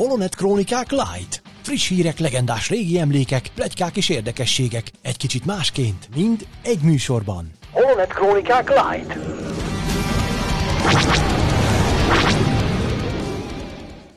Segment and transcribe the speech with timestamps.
[0.00, 1.42] Holonet Krónikák Light.
[1.62, 4.90] Friss hírek, legendás régi emlékek, plegykák és érdekességek.
[5.02, 7.50] Egy kicsit másként, mind egy műsorban.
[7.70, 9.18] Holonet Krónikák Light.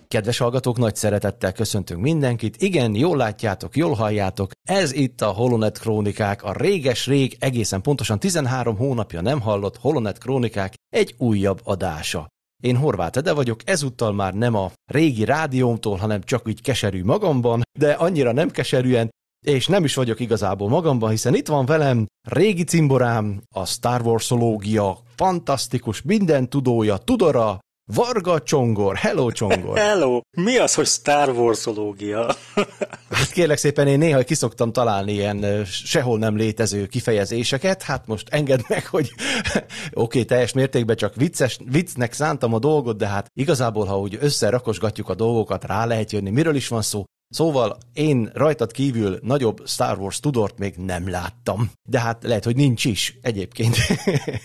[0.08, 2.62] Kedves hallgatók, nagy szeretettel köszöntünk mindenkit.
[2.62, 4.52] Igen, jól látjátok, jól halljátok.
[4.70, 10.74] Ez itt a Holonet Krónikák, a réges-rég, egészen pontosan 13 hónapja nem hallott Holonet Krónikák
[10.90, 12.32] egy újabb adása.
[12.64, 17.62] Én Horváth Ede vagyok, ezúttal már nem a régi rádiómtól, hanem csak úgy keserű magamban,
[17.80, 19.10] de annyira nem keserűen,
[19.46, 24.98] és nem is vagyok igazából magamban, hiszen itt van velem régi cimborám, a Star Wars-ológia
[25.16, 29.78] fantasztikus minden tudója, Tudora, Varga Csongor, hello Csongor!
[29.88, 30.22] Hello!
[30.38, 32.36] Mi az, hogy Star Wars-ológia?
[33.10, 38.60] hát kérlek szépen, én néha kiszoktam találni ilyen sehol nem létező kifejezéseket, hát most engedd
[38.68, 39.10] meg, hogy
[39.54, 44.18] oké, okay, teljes mértékben csak vicces, viccnek szántam a dolgot, de hát igazából, ha úgy
[44.22, 47.04] összerakosgatjuk a dolgokat, rá lehet jönni, miről is van szó.
[47.30, 51.72] Szóval én rajtad kívül nagyobb Star Wars tudort még nem láttam.
[51.90, 53.76] De hát lehet, hogy nincs is egyébként.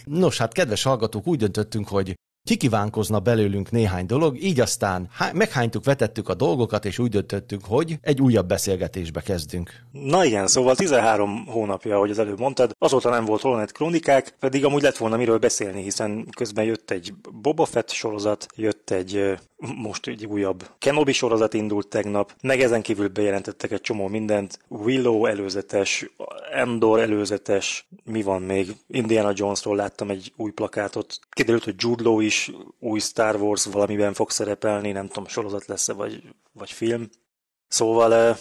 [0.04, 2.14] Nos, hát kedves hallgatók, úgy döntöttünk, hogy
[2.48, 8.20] kikívánkozna belőlünk néhány dolog, így aztán meghánytuk, vetettük a dolgokat, és úgy döntöttünk, hogy egy
[8.20, 9.70] újabb beszélgetésbe kezdünk.
[9.92, 14.64] Na igen, szóval 13 hónapja, ahogy az előbb mondtad, azóta nem volt Holonet Kronikák, pedig
[14.64, 19.38] amúgy lett volna miről beszélni, hiszen közben jött egy Boba Fett sorozat, jött egy
[19.76, 25.26] most egy újabb Kenobi sorozat indult tegnap, meg ezen kívül bejelentettek egy csomó mindent, Willow
[25.26, 26.10] előzetes,
[26.52, 28.76] Endor előzetes, mi van még?
[28.86, 32.37] Indiana Jonesról láttam egy új plakátot, kiderült, hogy Jude Law is
[32.78, 36.22] új Star Wars valamiben fog szerepelni, nem tudom, sorozat lesz-e, vagy,
[36.52, 37.08] vagy film.
[37.68, 38.38] Szóval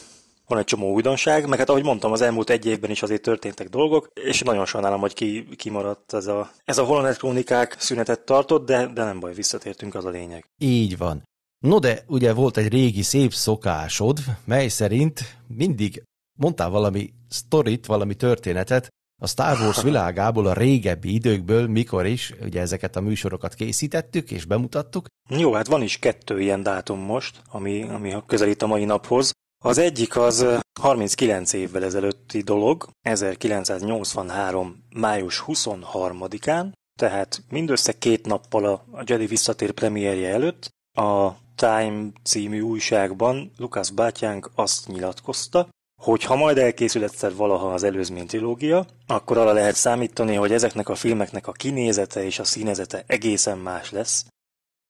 [0.48, 3.70] van egy csomó újdonság, meg hát ahogy mondtam, az elmúlt egy évben is azért történtek
[3.70, 8.66] dolgok, és nagyon sajnálom, hogy ki, kimaradt ez a, ez a Holonet Krónikák szünetet tartott,
[8.66, 10.46] de, de nem baj, visszatértünk, az a lényeg.
[10.58, 11.24] Így van.
[11.66, 16.04] No de ugye volt egy régi szép szokásod, mely szerint mindig
[16.40, 18.88] mondtál valami sztorit, valami történetet,
[19.22, 24.46] a Star Wars világából, a régebbi időkből, mikor is, ugye ezeket a műsorokat készítettük és
[24.46, 25.06] bemutattuk.
[25.30, 29.32] Jó, hát van is kettő ilyen dátum most, ami, ami közelít a mai naphoz.
[29.64, 30.46] Az egyik az
[30.80, 34.84] 39 évvel ezelőtti dolog, 1983.
[34.96, 43.52] május 23-án, tehát mindössze két nappal a Jedi visszatér premierje előtt a Time című újságban
[43.58, 45.70] Lukasz bátyánk azt nyilatkozta,
[46.02, 50.90] hogy ha majd elkészül egyszer valaha az előzmény trilógia, akkor arra lehet számítani, hogy ezeknek
[50.90, 54.26] a filmeknek a kinézete és a színezete egészen más lesz,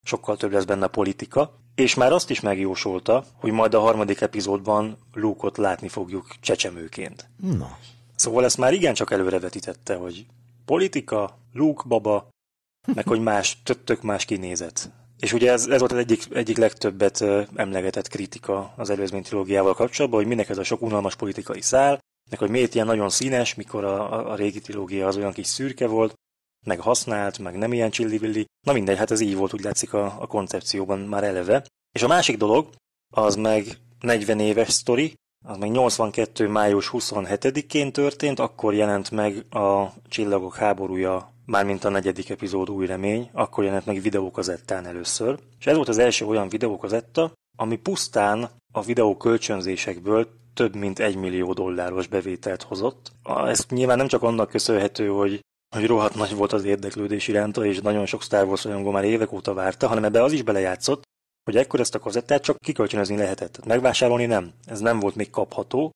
[0.03, 4.97] sokkal több lesz benne politika, és már azt is megjósolta, hogy majd a harmadik epizódban
[5.13, 7.29] Luke-ot látni fogjuk csecsemőként.
[7.41, 7.77] Na.
[8.15, 10.25] Szóval ezt már igencsak előrevetítette, hogy
[10.65, 12.27] politika, Luke baba,
[12.93, 14.91] meg hogy más, tök más kinézet.
[15.19, 17.21] És ugye ez, ez volt az egyik, egyik legtöbbet
[17.55, 22.39] emlegetett kritika az előzmény trilógiával kapcsolatban, hogy minek ez a sok unalmas politikai szál, meg
[22.39, 26.13] hogy miért ilyen nagyon színes, mikor a, a, régi trilógia az olyan kis szürke volt,
[26.65, 28.45] meg használt, meg nem ilyen csillivilli.
[28.65, 31.65] Na mindegy, hát ez így volt, úgy látszik a, a koncepcióban már eleve.
[31.91, 32.69] És a másik dolog,
[33.13, 35.13] az meg 40 éves sztori,
[35.45, 36.47] az meg 82.
[36.47, 43.29] május 27-én történt, akkor jelent meg a Csillagok háborúja, mármint a negyedik epizód új remény,
[43.33, 45.39] akkor jelent meg videókazettán először.
[45.59, 51.15] És ez volt az első olyan videókazetta, ami pusztán a videó kölcsönzésekből több mint egy
[51.15, 53.11] millió dolláros bevételt hozott.
[53.45, 55.39] Ez nyilván nem csak annak köszönhető, hogy
[55.75, 59.31] hogy rohadt nagy volt az érdeklődés iránta, és nagyon sok Star Wars rajongó már évek
[59.31, 61.03] óta várta, hanem ebbe az is belejátszott,
[61.43, 63.65] hogy ekkor ezt a kazettát csak kikölcsönözni lehetett.
[63.65, 64.51] Megvásárolni nem.
[64.65, 65.91] Ez nem volt még kapható,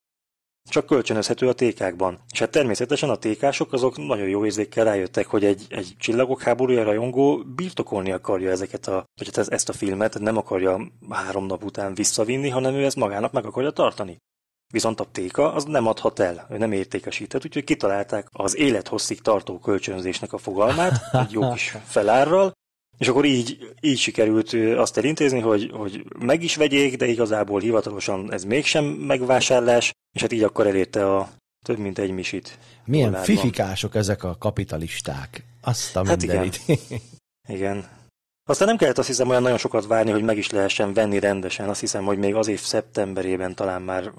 [0.70, 2.20] csak kölcsönözhető a tékákban.
[2.32, 6.84] És hát természetesen a tékások azok nagyon jó érzékkel rájöttek, hogy egy, egy csillagok háborúja
[6.84, 11.94] rajongó birtokolni akarja ezeket a, vagy hát ezt a filmet, nem akarja három nap után
[11.94, 14.18] visszavinni, hanem ő ezt magának meg akarja tartani.
[14.74, 19.60] Viszont a téka az nem adhat el, ő nem értékesített, úgyhogy kitalálták az élethosszig tartó
[19.60, 22.52] kölcsönzésnek a fogalmát, egy jó kis felárral,
[22.98, 28.34] és akkor így, így sikerült azt elintézni, hogy, hogy meg is vegyék, de igazából hivatalosan
[28.34, 31.30] ez mégsem megvásárlás, és hát így akkor elérte a
[31.66, 32.58] több mint egy misit.
[32.86, 33.36] Milyen Olárban.
[33.36, 35.44] fifikások ezek a kapitalisták.
[35.62, 36.52] Azt a hát igen.
[37.48, 38.00] igen.
[38.50, 41.70] Aztán nem kellett azt hiszem olyan nagyon sokat várni, hogy meg is lehessen venni rendesen.
[41.70, 44.12] Azt hiszem, hogy még az év szeptemberében talán már,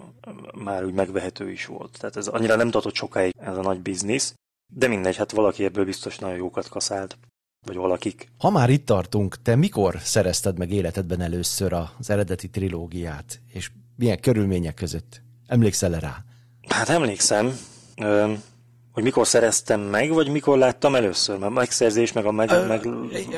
[0.54, 1.98] már úgy megvehető is volt.
[1.98, 4.34] Tehát ez annyira nem tartott sokáig ez a nagy biznisz.
[4.72, 7.18] De mindegy, hát valaki ebből biztos nagyon jókat kaszált.
[7.66, 8.28] Vagy valakik.
[8.38, 13.40] Ha már itt tartunk, te mikor szerezted meg életedben először az eredeti trilógiát?
[13.52, 15.22] És milyen körülmények között?
[15.46, 16.24] Emlékszel -e rá?
[16.68, 17.58] Hát emlékszem.
[18.92, 22.50] hogy mikor szereztem meg, vagy mikor láttam először, mert megszerzés, meg a meg...
[22.50, 22.88] Ö, meg...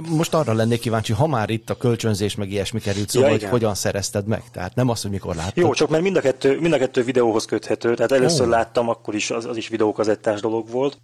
[0.09, 3.45] Most arra lennék kíváncsi, ha már itt a kölcsönzés, meg ilyesmi került szóval, ja, hogy
[3.45, 5.57] hogyan szerezted meg, tehát nem az, hogy mikor láttad.
[5.57, 8.49] Jó, csak mert mind a kettő, mind a kettő videóhoz köthető, tehát először oh.
[8.49, 10.99] láttam, akkor is az, az is videókazettás dolog volt,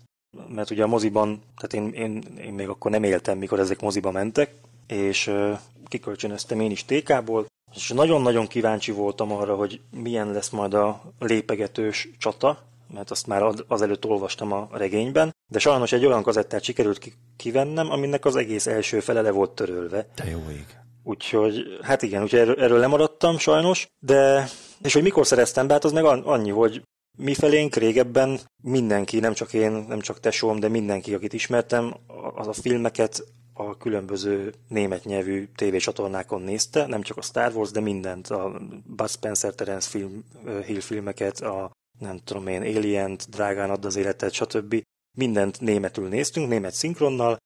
[0.49, 4.11] mert ugye a moziban, tehát én, én, én még akkor nem éltem, mikor ezek moziba
[4.11, 4.55] mentek,
[4.87, 5.59] és uh,
[5.89, 12.09] kikölcsönöztem én is TK-ból, és nagyon-nagyon kíváncsi voltam arra, hogy milyen lesz majd a lépegetős
[12.19, 12.59] csata,
[12.95, 18.25] mert azt már azelőtt olvastam a regényben, de sajnos egy olyan kazettát sikerült kivennem, aminek
[18.25, 20.07] az egész első fele le volt törölve.
[20.15, 20.67] De jó ég.
[21.03, 24.49] Úgyhogy, hát igen, úgyhogy erről, erről lemaradtam sajnos, de,
[24.83, 26.83] és hogy mikor szereztem be, hát az meg annyi, hogy
[27.19, 31.95] mi felénk régebben mindenki, nem csak én, nem csak tesóm, de mindenki, akit ismertem,
[32.35, 33.25] az a filmeket
[33.69, 39.09] a különböző német nyelvű tévécsatornákon nézte, nem csak a Star Wars, de mindent, a Bud
[39.09, 40.25] Spencer Terence film,
[40.65, 44.83] Hill filmeket, a nem tudom én, alien drágán ad az életet, stb.
[45.19, 47.37] Mindent németül néztünk, német szinkronnal.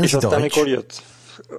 [0.00, 1.02] és aztán, amikor jött,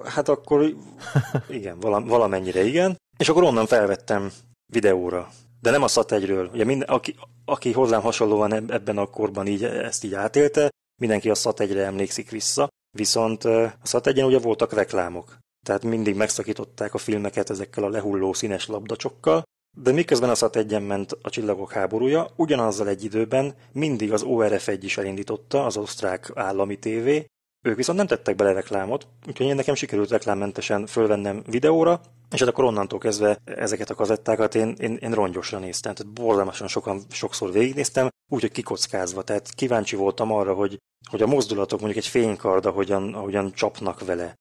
[0.04, 0.74] hát akkor
[1.48, 4.32] igen, valamennyire igen, és akkor onnan felvettem
[4.72, 5.30] videóra.
[5.60, 6.52] De nem a SAT1-ről.
[6.52, 7.14] Ugye minden, aki,
[7.44, 10.68] aki hozzám hasonlóan ebben a korban így, ezt így átélte,
[11.00, 15.38] mindenki a SAT1-re emlékszik vissza, viszont a SAT1-en ugye voltak reklámok.
[15.66, 19.42] Tehát mindig megszakították a filmeket ezekkel a lehulló színes labdacsokkal,
[19.78, 24.78] de miközben a SAT egyen ment a Csillagok háborúja, ugyanazzal egy időben mindig az ORF1
[24.80, 27.26] is elindította, az osztrák állami tévé,
[27.66, 32.48] ők viszont nem tettek bele reklámot, úgyhogy én nekem sikerült reklámmentesen fölvennem videóra, és hát
[32.48, 37.52] akkor onnantól kezdve ezeket a kazettákat én, én, én rongyosra néztem, tehát borzalmasan sokan, sokszor
[37.52, 40.78] végignéztem, úgyhogy kikockázva, tehát kíváncsi voltam arra, hogy,
[41.10, 44.34] hogy a mozdulatok, mondjuk egy fénykard, ahogyan, ahogyan csapnak vele,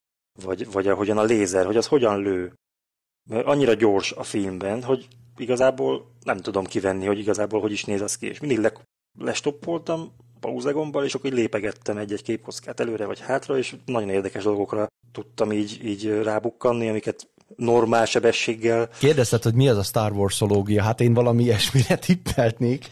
[0.44, 2.54] vagy, vagy ahogyan a lézer, hogy az hogyan lő.
[3.30, 5.07] Mert annyira gyors a filmben, hogy
[5.38, 8.74] igazából nem tudom kivenni, hogy igazából hogy is néz az ki, és mindig le,
[9.19, 14.88] lestoppoltam pauzegombbal, és akkor így lépegettem egy-egy képkockát előre vagy hátra, és nagyon érdekes dolgokra
[15.12, 18.89] tudtam így, így rábukkanni, amiket normál sebességgel.
[19.00, 20.83] Kérdezted, hogy mi az a Star Wars-ológia?
[20.83, 22.88] Hát én valami ilyesmire tippeltnék,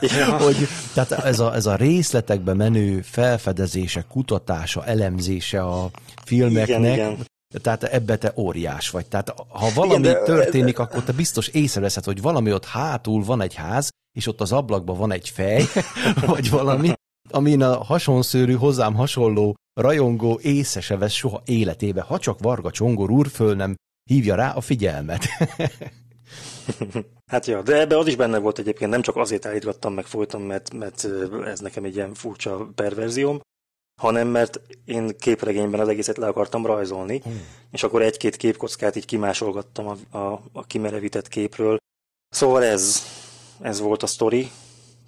[0.00, 0.36] ja.
[0.44, 0.56] hogy
[0.94, 5.90] tehát ez a, ez a részletekbe menő felfedezése, kutatása, elemzése a
[6.24, 7.26] filmeknek, igen, igen.
[7.62, 9.06] Tehát ebbe te óriás vagy.
[9.06, 10.82] Tehát ha valami Igen, de, történik, de...
[10.82, 14.98] akkor te biztos észreveszed, hogy valami ott hátul van egy ház, és ott az ablakban
[14.98, 15.62] van egy fej,
[16.26, 16.92] vagy valami,
[17.30, 23.10] amin a hasonszőrű, hozzám hasonló rajongó észre se vesz soha életébe, ha csak Varga Csongor
[23.10, 23.74] úr föl nem
[24.10, 25.24] hívja rá a figyelmet.
[27.32, 30.40] hát ja, de ebbe az is benne volt egyébként, nem csak azért állítgattam meg folyton,
[30.40, 31.08] mert, mert
[31.44, 33.40] ez nekem egy ilyen furcsa perverzióm,
[34.00, 37.40] hanem mert én képregényben az egészet le akartam rajzolni, hmm.
[37.70, 41.76] és akkor egy-két képkockát így kimásolgattam a, a, a kimerevített képről.
[42.28, 43.02] Szóval ez,
[43.60, 44.50] ez volt a sztori.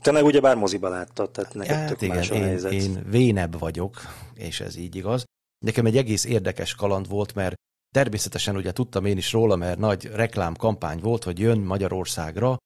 [0.03, 2.73] Te meg ugye bár moziba láttad, tehát neked hát tök igen, más a én, helyzet.
[2.73, 4.01] én vénebb vagyok,
[4.35, 5.25] és ez így igaz.
[5.65, 7.55] Nekem egy egész érdekes kaland volt, mert
[7.95, 12.57] természetesen ugye tudtam én is róla, mert nagy reklámkampány volt, hogy jön Magyarországra,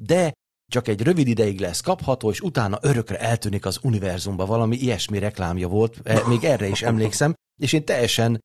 [0.00, 0.32] de
[0.72, 4.46] csak egy rövid ideig lesz kapható, és utána örökre eltűnik az univerzumba.
[4.46, 8.40] Valami ilyesmi reklámja volt, e, még erre is emlékszem, és én teljesen,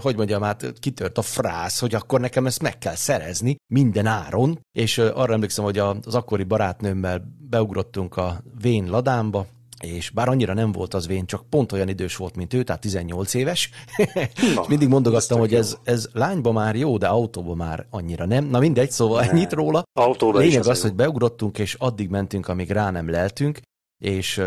[0.00, 4.60] hogy mondjam, hát kitört a frász, hogy akkor nekem ezt meg kell szerezni minden áron,
[4.72, 9.46] és arra emlékszem, hogy az akkori barátnőmmel beugrottunk a Vén ladámba,
[9.80, 12.80] és bár annyira nem volt az vén, csak pont olyan idős volt, mint ő, tehát
[12.80, 13.70] 18 éves.
[14.54, 18.44] Na, mindig mondogattam, hogy ez, ez lányba már jó, de autóba már annyira nem.
[18.44, 19.30] Na mindegy, szóval ne.
[19.30, 19.82] ennyit róla.
[19.92, 23.60] Autóba Lényeg az, az hogy beugrottunk, és addig mentünk, amíg rá nem leltünk,
[24.00, 24.42] és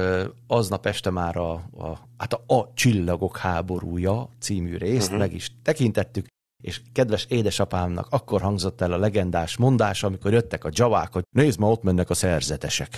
[0.47, 5.19] aznap este már a, a, hát a, a Csillagok háborúja című részt uh-huh.
[5.19, 6.25] meg is tekintettük,
[6.63, 11.59] és kedves édesapámnak akkor hangzott el a legendás mondás, amikor jöttek a javák, hogy nézd
[11.59, 12.97] ma, ott mennek a szerzetesek.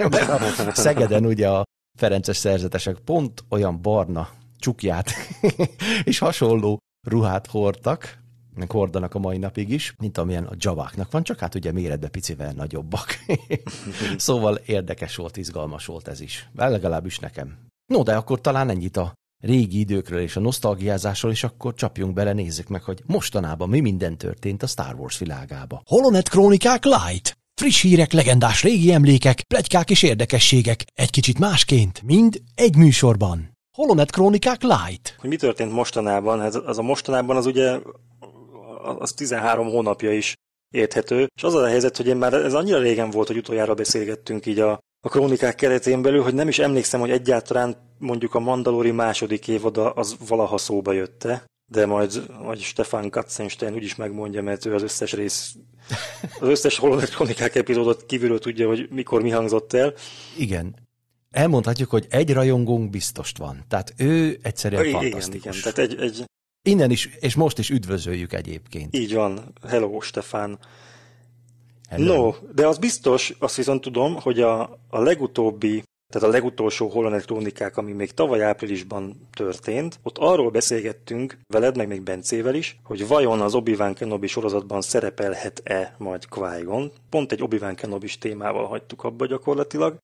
[0.72, 1.64] Szegeden ugye a
[1.98, 4.28] Ferences szerzetesek pont olyan barna
[4.58, 5.10] csukját
[6.04, 8.18] és hasonló ruhát hordtak,
[8.66, 12.52] hordanak a mai napig is, mint amilyen a javáknak van, csak hát ugye méretbe picivel
[12.52, 13.06] nagyobbak.
[14.16, 16.48] szóval érdekes volt, izgalmas volt ez is.
[16.54, 17.58] Legalábbis nekem.
[17.86, 22.32] No, de akkor talán ennyit a régi időkről és a nosztalgiázásról, és akkor csapjunk bele,
[22.32, 25.82] nézzük meg, hogy mostanában mi minden történt a Star Wars világába.
[25.84, 27.36] Holonet Krónikák Light!
[27.60, 33.56] Friss hírek, legendás régi emlékek, plegykák és érdekességek, egy kicsit másként, mind egy műsorban.
[33.76, 35.16] Holonet Krónikák Light!
[35.18, 36.40] Hogy mi történt mostanában?
[36.40, 37.78] Hát az a mostanában az ugye
[38.88, 40.34] az 13 hónapja is
[40.74, 44.46] érthető, és az a helyzet, hogy én már ez annyira régen volt, hogy utoljára beszélgettünk
[44.46, 48.90] így a a krónikák keretén belül, hogy nem is emlékszem, hogy egyáltalán mondjuk a Mandalori
[48.90, 54.74] második évada az valaha szóba jötte, de majd, majd Stefan Katzenstein úgyis megmondja, mert ő
[54.74, 55.54] az összes rész,
[56.40, 59.94] az összes Holonet krónikák epizódot kívülről tudja, hogy mikor mi hangzott el.
[60.38, 60.74] Igen.
[61.30, 63.64] elmondhatjuk, hogy egy rajongónk biztost van.
[63.68, 65.58] Tehát ő egyszerűen igen, fantasztikus.
[65.58, 66.24] igen, tehát egy, egy...
[66.68, 68.96] Innen is, és most is üdvözöljük egyébként.
[68.96, 69.52] Így van.
[69.68, 70.58] Hello, Stefán.
[71.88, 72.14] Hello.
[72.14, 75.82] No, de az biztos, azt viszont tudom, hogy a, a legutóbbi
[76.12, 82.02] tehát a legutolsó holonektronikák, ami még tavaly áprilisban történt, ott arról beszélgettünk veled, meg még
[82.02, 86.92] Bencével is, hogy vajon az Obi-Wan Kenobi sorozatban szerepelhet-e majd qui -Gon.
[87.10, 89.96] Pont egy Obi-Wan kenobi témával hagytuk abba gyakorlatilag,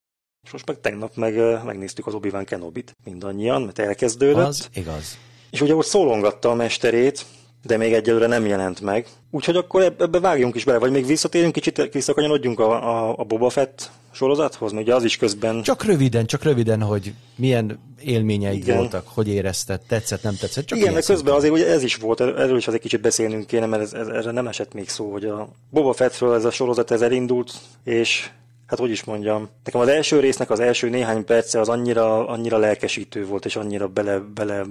[0.46, 4.46] és most meg tegnap meg megnéztük az Obi-Wan Kenobit mindannyian, mert elkezdődött.
[4.46, 5.18] Az igaz.
[5.54, 7.24] És ugye ott szólongatta a mesterét,
[7.62, 9.06] de még egyelőre nem jelent meg.
[9.30, 13.50] Úgyhogy akkor ebbe vágjunk is bele, vagy még visszatérünk kicsit, visszakanyolodjunk a, a, a Boba
[13.50, 15.62] Fett sorozathoz, mert ugye az is közben...
[15.62, 18.76] Csak röviden, csak röviden, hogy milyen élményeid Igen.
[18.76, 20.66] voltak, hogy érezted, tetszett, nem tetszett.
[20.66, 23.66] Csak Igen, mert közben azért ugye ez is volt, erről is azért kicsit beszélnünk kéne,
[23.66, 26.90] mert ez, ez, erre nem esett még szó, hogy a Boba Fettről ez a sorozat
[26.90, 27.52] ez elindult,
[27.84, 28.30] és
[28.66, 32.58] hát hogy is mondjam, nekem az első résznek az első néhány perce az annyira, annyira
[32.58, 34.64] lelkesítő volt, és annyira bele, bele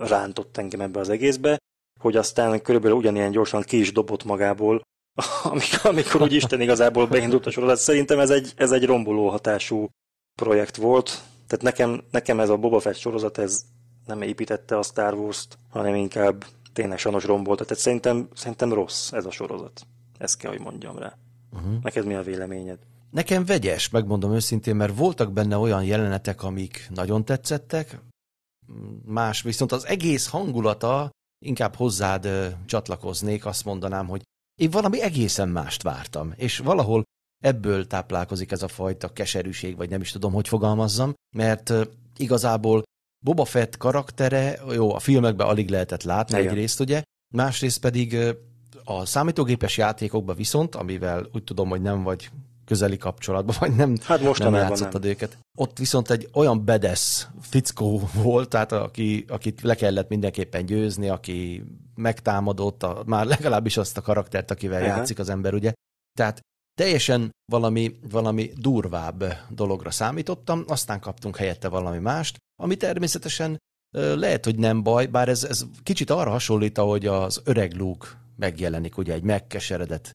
[0.00, 1.58] rántott engem ebbe az egészbe,
[2.00, 4.82] hogy aztán körülbelül ugyanilyen gyorsan ki is dobott magából,
[5.42, 7.76] amikor, amikor úgy Isten igazából beindult a sorozat.
[7.76, 9.88] Szerintem ez egy, ez egy romboló hatású
[10.34, 11.22] projekt volt.
[11.46, 13.62] Tehát nekem, nekem ez a Boba Fett sorozat, ez
[14.06, 17.64] nem építette a Star Wars-t, hanem inkább tényleg sajnos rombolta.
[17.64, 19.86] Tehát szerintem, szerintem rossz ez a sorozat.
[20.18, 21.16] Ezt kell, hogy mondjam rá.
[21.52, 21.82] Uh-huh.
[21.82, 22.78] Neked mi a véleményed?
[23.10, 27.98] Nekem vegyes, megmondom őszintén, mert voltak benne olyan jelenetek, amik nagyon tetszettek,
[29.04, 31.10] más viszont az egész hangulata
[31.44, 34.22] inkább hozzád ö, csatlakoznék, azt mondanám, hogy
[34.60, 37.02] én valami egészen mást vártam, és valahol
[37.42, 41.82] ebből táplálkozik ez a fajta keserűség, vagy nem is tudom, hogy fogalmazzam, mert ö,
[42.16, 42.82] igazából
[43.24, 46.50] Boba Fett karaktere, jó, a filmekben alig lehetett látni Igen.
[46.50, 47.02] egyrészt, ugye,
[47.34, 48.32] másrészt pedig ö,
[48.84, 52.30] a számítógépes játékokban viszont, amivel úgy tudom, hogy nem vagy
[52.70, 55.10] közeli kapcsolatban, vagy nem, hát nem játszottad nem.
[55.10, 55.38] őket.
[55.58, 61.64] Ott viszont egy olyan bedesz fickó volt, tehát aki, akit le kellett mindenképpen győzni, aki
[61.94, 64.96] megtámadott, a, már legalábbis azt a karaktert, akivel uh-huh.
[64.96, 65.72] játszik az ember, ugye.
[66.18, 66.40] Tehát
[66.78, 73.58] teljesen valami, valami durvább dologra számítottam, aztán kaptunk helyette valami mást, ami természetesen
[73.96, 78.98] lehet, hogy nem baj, bár ez, ez kicsit arra hasonlít, ahogy az öreg Luke megjelenik,
[78.98, 80.10] ugye egy megkeseredett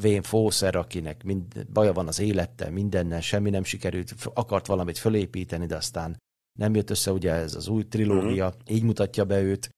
[0.00, 5.66] vén fószer, akinek mind, baja van az élettel, mindennel, semmi nem sikerült, akart valamit fölépíteni,
[5.66, 6.16] de aztán
[6.58, 8.60] nem jött össze ugye ez az új trilógia, uh-huh.
[8.68, 9.70] így mutatja be őt.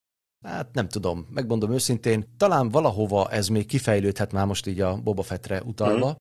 [0.44, 5.22] Hát nem tudom, megmondom őszintén, talán valahova ez még kifejlődhet már most így a Boba
[5.22, 6.16] Fettre utalva, uh-huh.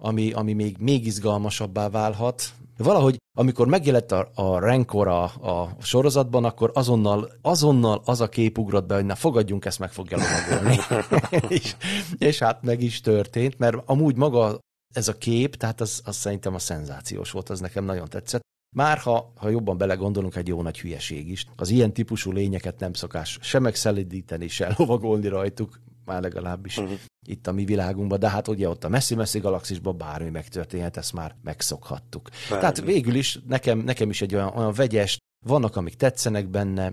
[0.00, 6.44] Ami, ami még, még izgalmasabbá válhat, Valahogy, amikor megjelent a, a Rancor a, a sorozatban,
[6.44, 10.78] akkor azonnal, azonnal az a kép ugrott be, hogy na fogadjunk, ezt meg fogja lovagolni.
[11.56, 11.76] és,
[12.18, 14.58] és hát meg is történt, mert amúgy maga
[14.94, 18.44] ez a kép, tehát az, az szerintem a szenzációs volt, az nekem nagyon tetszett.
[18.76, 21.46] Már ha, ha jobban belegondolunk, egy jó nagy hülyeség is.
[21.56, 26.98] Az ilyen típusú lényeket nem szokás se megszelidíteni, se lovagolni rajtuk, már legalábbis uh-huh.
[27.26, 31.36] itt a mi világunkban, de hát ugye ott a messzi-messzi galaxisban bármi megtörténhet, ezt már
[31.42, 32.28] megszokhattuk.
[32.30, 32.60] Bármi.
[32.60, 36.92] Tehát végül is nekem, nekem is egy olyan, olyan vegyes, vannak, amik tetszenek benne,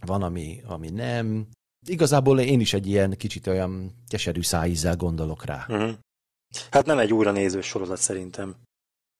[0.00, 1.46] van, ami, ami nem.
[1.86, 5.66] Igazából én is egy ilyen kicsit olyan keserű szájízzel gondolok rá.
[5.68, 5.92] Uh-huh.
[6.70, 8.56] Hát nem egy újra néző sorozat szerintem.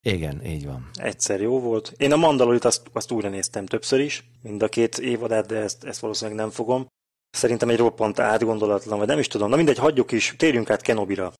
[0.05, 0.89] Igen, így van.
[0.93, 1.93] Egyszer jó volt.
[1.97, 5.83] Én a Mandalorit azt, azt újra néztem többször is, mind a két évadát, de ezt,
[5.83, 6.87] ezt valószínűleg nem fogom.
[7.35, 9.49] Szerintem egy roppant átgondolatlan, vagy nem is tudom.
[9.49, 11.33] Na mindegy, hagyjuk is, térjünk át Kenobira.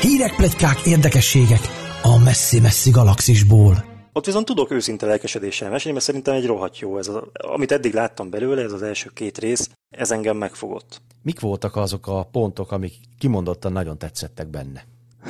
[0.00, 1.60] Hírek, pletykák, érdekességek
[2.02, 3.84] a messzi-messzi galaxisból.
[4.12, 6.98] Ott viszont tudok őszinte lelkesedéssel mesélni, mert szerintem egy rohadt jó.
[6.98, 11.00] Ez a, amit eddig láttam belőle, ez az első két rész, ez engem megfogott.
[11.22, 14.84] Mik voltak azok a pontok, amik kimondottan nagyon tetszettek benne?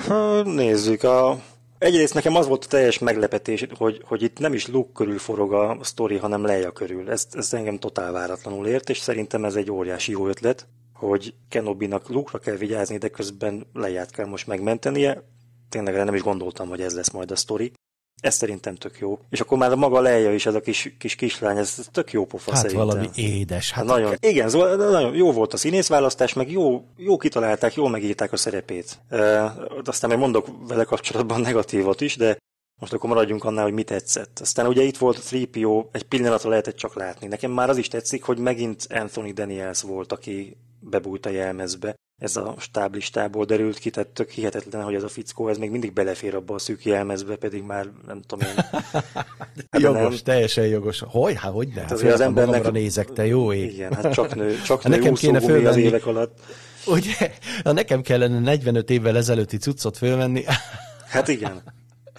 [0.06, 1.38] Ha, nézzük, a
[1.80, 5.52] Egyrészt nekem az volt a teljes meglepetés, hogy, hogy itt nem is Luke körül forog
[5.52, 7.10] a sztori, hanem Leia körül.
[7.10, 12.08] Ez, ez engem totál váratlanul ért, és szerintem ez egy óriási jó ötlet, hogy Kenobi-nak
[12.08, 15.22] Luke-ra kell vigyázni, de közben Leia-t kell most megmentenie.
[15.68, 17.72] Tényleg nem is gondoltam, hogy ez lesz majd a sztori.
[18.20, 19.18] Ez szerintem tök jó.
[19.30, 22.26] És akkor már a maga leja is, ez a kis, kis kislány, ez tök jó
[22.26, 22.86] pofa hát szerintem.
[22.86, 23.70] valami édes.
[23.72, 27.90] Hát nagyon, ke- igen, szóval nagyon jó volt a színészválasztás, meg jó, jó kitalálták, jól
[27.90, 28.98] megírták a szerepét.
[29.08, 32.36] E, aztán még mondok vele kapcsolatban negatívat is, de
[32.80, 34.38] most akkor maradjunk annál, hogy mit tetszett.
[34.40, 37.26] Aztán ugye itt volt a 3PO, egy pillanatra lehetett csak látni.
[37.26, 42.36] Nekem már az is tetszik, hogy megint Anthony Daniels volt, aki bebújt a jelmezbe ez
[42.36, 46.34] a stáblistából derült ki, tehát tök hihetetlen, hogy ez a fickó, ez még mindig belefér
[46.34, 48.64] abba a szűk jelmezbe, pedig már nem tudom én.
[49.70, 50.18] Hát jogos, nem.
[50.24, 51.02] teljesen jogos.
[51.06, 51.34] Hogy?
[51.36, 51.80] Hát hogy ne?
[51.80, 52.70] Hát az, az embernek...
[52.70, 53.72] nézek, te jó ég.
[53.72, 56.38] Igen, hát csak nő, csak nő nekem kéne fölvenni, az évek alatt.
[56.86, 57.32] Ugye,
[57.64, 60.44] ha nekem kellene 45 évvel ezelőtti cuccot fölvenni.
[61.08, 61.62] hát igen.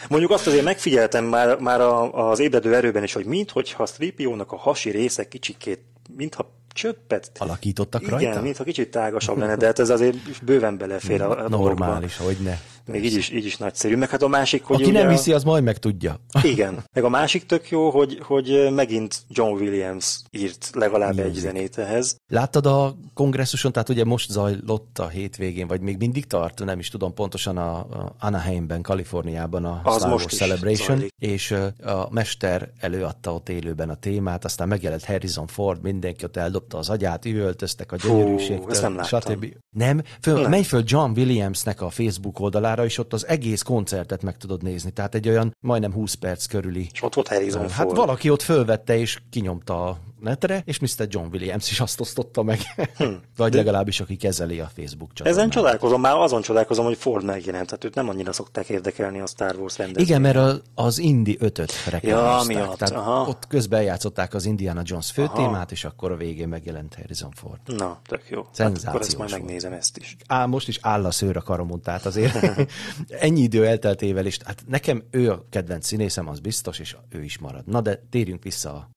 [0.09, 4.51] Mondjuk azt azért megfigyeltem már, már a, az ébredő erőben is, hogy minthogyha a Stripiónak
[4.51, 5.79] a hasi része kicsikét,
[6.15, 7.31] mintha csöppet.
[7.37, 8.41] Alakítottak Igen, rajta?
[8.41, 12.57] mintha kicsit tágasabb lenne, de hát ez azért bőven belefér a, a Normális, hogy ne.
[12.85, 13.95] Még így is, így is nagyszerű.
[13.95, 16.19] Meg hát a másik, hogy Aki ugye nem hiszi, az majd megtudja.
[16.43, 16.83] Igen.
[16.93, 21.41] Meg a másik tök jó, hogy, hogy megint John Williams írt legalább egy Music.
[21.41, 22.15] zenét ehhez.
[22.27, 26.89] Láttad a kongresszuson, tehát ugye most zajlott a hétvégén, vagy még mindig tart, nem is
[26.89, 31.11] tudom pontosan a, a Anaheimben, Kaliforniában a Az Star most Wars Celebration, zajlik.
[31.19, 31.51] és
[31.83, 36.89] a mester előadta ott élőben a témát, aztán megjelent Harrison Ford, mindenki ott eldobta az
[36.89, 39.45] agyát, üvöltöztek a gyönyörűségtől, ezt nem stb.
[39.69, 40.49] Nem, föl, Nem.
[40.49, 44.91] menj föl John Williamsnek a Facebook oldalára, és ott az egész koncertet meg tudod nézni,
[44.91, 47.95] tehát egy olyan majdnem 20 perc körüli És ott volt Harrison Hát Ford.
[47.95, 51.07] valaki ott fölvette és kinyomta a netre, és Mr.
[51.09, 52.59] John Williams is azt osztotta meg.
[53.37, 55.39] Vagy legalábbis aki kezeli a Facebook csatornát.
[55.39, 59.25] Ezen csodálkozom, már azon csodálkozom, hogy Ford megjelent, tehát őt nem annyira szokták érdekelni a
[59.25, 60.05] Star Wars rendezvény.
[60.05, 62.55] Igen, mert az, az Indi 5-öt reklámozták.
[62.55, 63.27] miatt, Tehát aha.
[63.27, 67.59] ott közben játszották az Indiana Jones főtémát, és akkor a végén megjelent Harrison Ford.
[67.65, 68.43] Na, tök jó.
[68.43, 70.17] Hát Szenzációs akkor ezt majd megnézem ezt is.
[70.27, 72.71] Á, most is áll a szőr a karomon, tehát azért
[73.09, 77.37] ennyi idő elteltével is, hát nekem ő a kedvenc színészem, az biztos, és ő is
[77.37, 77.67] marad.
[77.67, 78.89] Na de térjünk vissza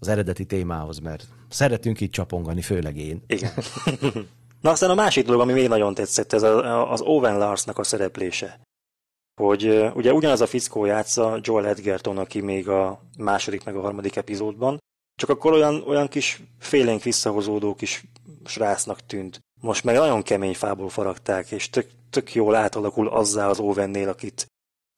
[0.00, 3.22] az eredeti témához, mert szeretünk itt csapongani, főleg én.
[3.26, 3.52] Igen.
[4.60, 8.60] Na aztán a másik dolog, ami még nagyon tetszett, ez az Owen Larsnak a szereplése.
[9.40, 14.16] Hogy ugye ugyanaz a fickó játsza Joel Edgerton, aki még a második meg a harmadik
[14.16, 14.78] epizódban,
[15.20, 18.04] csak akkor olyan, olyan kis félénk visszahozódó kis
[18.44, 19.40] srácnak tűnt.
[19.60, 24.46] Most meg nagyon kemény fából faragták, és tök, tök jól átalakul azzá az Owennél, akit,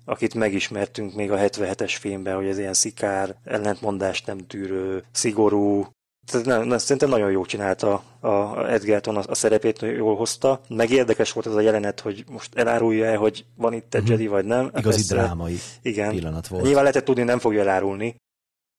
[0.09, 5.87] akit megismertünk még a 77-es filmben, hogy ez ilyen szikár, ellentmondást nem tűrő, szigorú,
[6.31, 10.61] tehát nem, nem, szerintem nagyon jól csinálta a Edgerton a, a szerepét, jól hozta.
[10.69, 14.45] Meg érdekes volt ez a jelenet, hogy most elárulja-e, hogy van itt egy Jedi, vagy
[14.45, 14.65] nem.
[14.65, 16.11] Hát Igazi persze- drámai igen.
[16.11, 16.62] pillanat volt.
[16.62, 18.17] Nyilván lehetett tudni, nem fogja elárulni,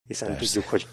[0.07, 0.45] hiszen Persze.
[0.45, 0.87] tudjuk, hogy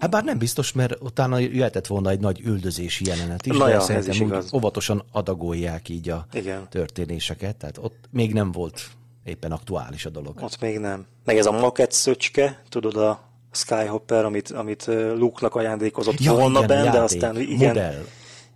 [0.00, 3.70] Hát bár nem biztos, mert utána jöhetett volna egy nagy üldözési jelenet is, Na de
[3.70, 4.52] ja, szerintem is igaz.
[4.52, 8.90] óvatosan adagolják így a igen, történéseket, tehát ott még nem volt
[9.24, 10.38] éppen aktuális a dolog.
[10.40, 11.06] ott még nem.
[11.24, 16.66] Meg ez a makett szöcske, tudod, a Skyhopper, amit, amit Luke-nak ajándékozott ja, volna igen,
[16.66, 18.04] benne, de aztán igen, modell.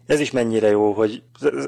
[0.07, 1.22] ez is mennyire jó, hogy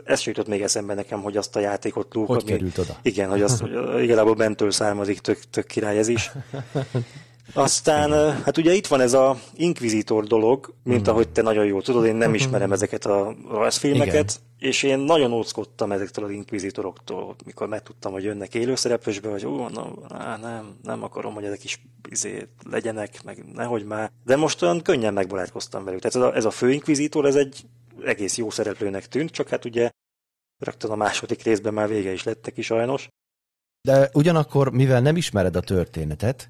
[0.05, 2.97] ez, se jutott még eszembe nekem, hogy azt a játékot Luke Hogy került oda?
[3.03, 6.31] Igen, hogy azt hogy igazából bentől származik, tök, tök király ez is.
[7.53, 11.15] Aztán, hát ugye itt van ez a Inquisitor dolog, mint Hmm.
[11.15, 15.93] ahogy te nagyon jól tudod, én nem ismerem ezeket a rajzfilmeket, és én nagyon óckodtam
[15.93, 21.35] ezektől az Inquisitoroktól, mikor megtudtam, hogy jönnek élőszereplősbe, hogy ó, na, á, nem, nem akarom,
[21.35, 24.11] hogy ezek is izé, legyenek, meg nehogy már.
[24.25, 26.01] De most olyan könnyen megbarátkoztam velük.
[26.01, 27.65] Tehát ez a, ez a fő Inquisitor, ez egy
[28.05, 29.91] egész jó szereplőnek tűnt, csak hát ugye
[30.59, 33.09] rögtön a második részben már vége is lett neki sajnos.
[33.83, 36.49] De ugyanakkor, mivel nem ismered a történetet,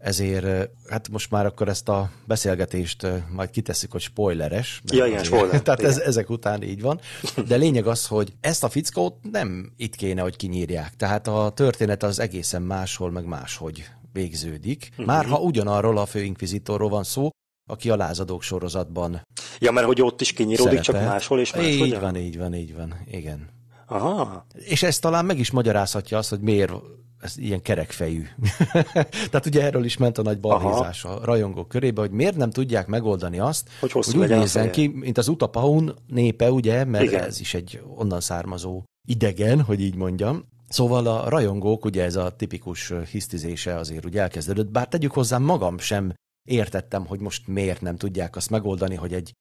[0.00, 4.82] ezért, hát most már akkor ezt a beszélgetést majd kitesszük, hogy spoileres.
[4.92, 6.08] Ja, igen, spoiler, Tehát ez, igen.
[6.08, 7.00] ezek után így van.
[7.46, 10.96] De lényeg az, hogy ezt a fickót nem itt kéne, hogy kinyírják.
[10.96, 14.90] Tehát a történet az egészen máshol, meg máshogy végződik.
[14.96, 15.06] Mhm.
[15.06, 17.28] Már ha ugyanarról a főinkvizitorról van szó,
[17.70, 19.22] aki a lázadók sorozatban
[19.58, 21.08] Ja, mert hogy ott is kinyíródik, csak szerepel.
[21.12, 22.00] máshol és Így máshol.
[22.00, 23.48] van, így van, így van, igen.
[23.86, 26.72] Aha, És ez talán meg is magyarázhatja azt, hogy miért
[27.20, 28.26] ez ilyen kerekfejű.
[29.30, 32.86] Tehát ugye erről is ment a nagy balhézás a rajongók körébe, hogy miért nem tudják
[32.86, 37.22] megoldani azt, Hogy hogy úgy nézzen ki, mint az Utapaun népe, ugye, mert Igen.
[37.24, 40.44] Ez is egy onnan származó idegen, hogy így mondjam.
[40.68, 45.78] Szóval a rajongók, ugye ez a tipikus hisztizése azért úgy elkezdődött, bár tegyük hozzá magam
[45.78, 46.12] sem
[46.48, 49.32] értettem, hogy most miért nem tudják azt megoldani, hogy egy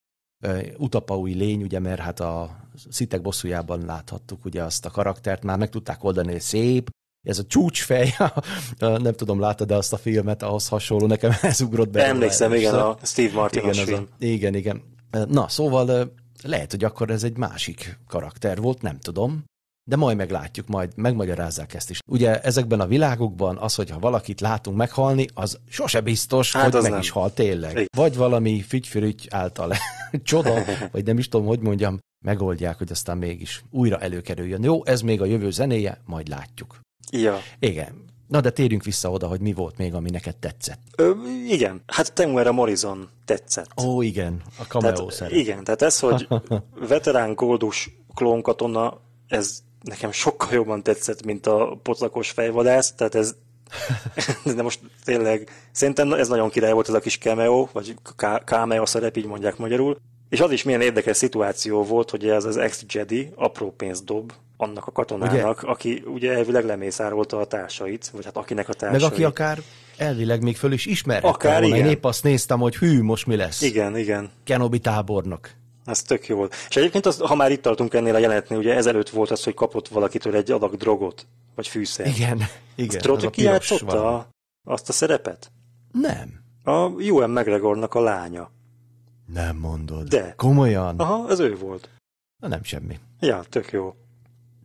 [0.78, 5.70] utapaui lény, ugye, mert hát a szitek bosszújában láthattuk ugye azt a karaktert, már meg
[5.70, 6.90] tudták oldani, hogy szép,
[7.28, 8.14] ez a csúcsfej,
[8.80, 12.06] nem tudom, láttad de azt a filmet, ahhoz hasonló, nekem ez ugrott be.
[12.06, 14.08] emlékszem, igen, a Steve Martinos igen, film.
[14.20, 14.84] a, igen, igen.
[15.28, 19.44] Na, szóval lehet, hogy akkor ez egy másik karakter volt, nem tudom,
[19.90, 22.00] de majd meglátjuk, majd megmagyarázzák ezt is.
[22.08, 26.82] Ugye ezekben a világokban az, hogy ha valakit látunk meghalni, az sose biztos, Hát hogy
[26.82, 27.00] meg nem.
[27.00, 27.72] is hal tényleg.
[27.72, 27.86] Igen.
[27.98, 29.74] Vagy valami fügyfürügy által
[30.24, 34.64] csoda, vagy nem is tudom, hogy mondjam, megoldják, hogy aztán mégis újra előkerüljön.
[34.64, 36.80] Jó, ez még a jövő zenéje, majd látjuk.
[37.12, 37.40] Ja.
[37.60, 38.08] Igen.
[38.28, 40.80] Na de térjünk vissza oda, hogy mi volt még, ami neked tetszett.
[40.96, 41.14] Ö,
[41.48, 43.82] igen, hát Temuera Morrison tetszett.
[43.82, 45.34] Ó, igen, a cameo szerep.
[45.34, 46.28] igen, tehát ez, hogy
[46.88, 53.36] veterán goldus klónkatona, ez nekem sokkal jobban tetszett, mint a pocakos fejvadász, tehát ez
[54.56, 57.96] de most tényleg szerintem ez nagyon király volt ez a kis cameo, vagy
[58.46, 59.98] cameo szerep, így mondják magyarul.
[60.30, 64.88] És az is milyen érdekes szituáció volt, hogy ez az ex-Jedi apró pénzt dob annak
[64.88, 65.72] a katonának, ugye?
[65.72, 69.02] aki ugye elvileg lemészárolta a társait, vagy hát akinek a társait.
[69.02, 69.62] Meg aki akár
[69.98, 71.76] elvileg még föl is ismerhette akár, volna.
[71.76, 73.62] Én épp azt néztem, hogy hű, most mi lesz.
[73.62, 74.30] Igen, igen.
[74.44, 75.50] Kenobi tábornok.
[75.86, 76.56] Ez tök jó volt.
[76.70, 79.54] És egyébként, az, ha már itt tartunk ennél a jelenetnél, ugye ezelőtt volt az, hogy
[79.54, 82.08] kapott valakitől egy adag drogot, vagy fűszer.
[82.08, 82.42] Igen,
[82.76, 82.96] igen.
[82.96, 84.30] Azt tudod, hogy ki játszotta
[84.68, 85.52] azt a szerepet?
[85.92, 86.40] Nem.
[86.64, 88.52] A Ewan McGregornak a lánya.
[89.34, 90.08] Nem mondod.
[90.08, 90.34] De.
[90.38, 91.00] Komolyan?
[91.00, 91.90] Aha, ez ő volt.
[92.42, 93.00] Na nem semmi.
[93.20, 93.94] Ja, tök jó.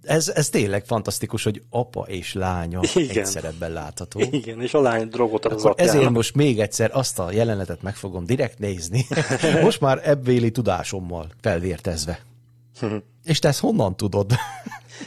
[0.02, 3.18] Ez, ez tényleg fantasztikus, hogy apa és lánya Igen.
[3.18, 4.20] egyszerebben látható.
[4.30, 5.94] Igen, és a lány drogot az apjának.
[5.94, 9.06] Ezért most még egyszer azt a jelenetet meg fogom direkt nézni.
[9.62, 12.20] most már ebbéli tudásommal felvértezve.
[13.24, 14.32] és te ezt honnan tudod?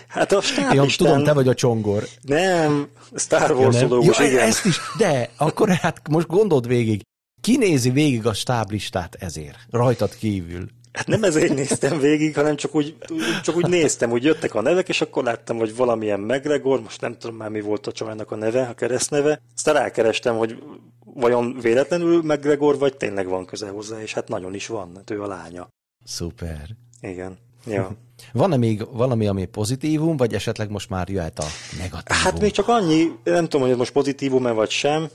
[0.08, 1.08] Hát a stáblistán...
[1.08, 2.08] tudom, te vagy a csongor.
[2.22, 4.40] Nem, Star Wars ja, ja, igen.
[4.40, 7.02] Ezt is, de akkor hát most gondold végig,
[7.48, 10.70] kinézi végig a stáblistát ezért, rajtad kívül.
[10.94, 12.98] Hát nem ezért néztem végig, hanem csak úgy,
[13.44, 17.18] csak úgy néztem, hogy jöttek a nevek, és akkor láttam, hogy valamilyen McGregor, most nem
[17.18, 19.42] tudom már mi volt a csajnak a neve, a keresztneve.
[19.56, 20.64] Aztán rákerestem, hogy
[21.14, 25.22] vajon véletlenül McGregor, vagy tényleg van köze hozzá, és hát nagyon is van, hát ő
[25.22, 25.70] a lánya.
[26.06, 26.68] Szuper.
[27.02, 27.38] Igen.
[27.66, 27.96] Ja.
[28.34, 31.46] Van-e még valami, ami pozitívum, vagy esetleg most már jöhet a
[31.78, 32.24] negatívum?
[32.24, 35.10] Hát még csak annyi, nem tudom, hogy ez most pozitívum-e vagy sem,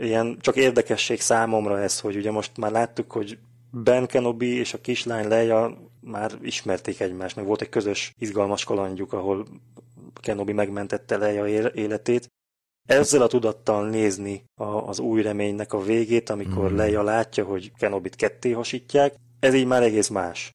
[0.00, 3.38] ilyen csak érdekesség számomra ez, hogy ugye most már láttuk, hogy
[3.70, 9.12] Ben Kenobi és a kislány Leia már ismerték egymást, meg volt egy közös izgalmas kalandjuk,
[9.12, 9.46] ahol
[10.20, 12.28] Kenobi megmentette Leia életét.
[12.88, 16.76] Ezzel a tudattal nézni a, az új reménynek a végét, amikor mm.
[16.76, 20.52] Leia látja, hogy Kenobit ketté hasítják, ez így már egész más.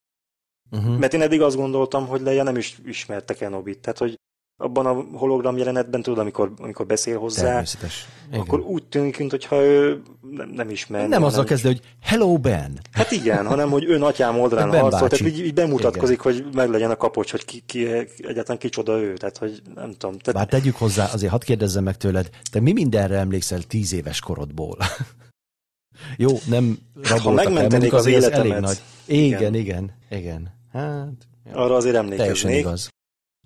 [0.71, 0.97] Uh-huh.
[0.97, 4.19] Mert én eddig azt gondoltam, hogy Leia nem is ismerte Kenobit, tehát hogy
[4.57, 7.63] abban a hologram jelenetben, tudod, amikor, amikor beszél hozzá,
[8.31, 11.07] akkor úgy tűnik, mintha ő nem, nem ismer.
[11.07, 12.79] Nem azzal kezdő, hogy hello Ben.
[12.91, 16.33] Hát igen, hanem hogy ön atyám oldalán harcol, tehát így, így bemutatkozik, igen.
[16.33, 17.87] hogy meglegyen a kapocs, hogy ki, ki,
[18.17, 20.17] egyáltalán kicsoda ő, tehát hogy nem tudom.
[20.17, 20.33] Tehát...
[20.33, 24.77] Bár tegyük hozzá, azért hadd kérdezzem meg tőled, te mi mindenre emlékszel tíz éves korodból?
[26.17, 28.45] Jó, nem raboltak ha el, az életemet.
[28.45, 28.81] Elég nagy.
[29.05, 29.91] Igen, igen, igen.
[30.09, 30.53] igen.
[30.71, 32.17] Hát, Arra azért emlékeznék.
[32.17, 32.89] Teljesen igaz.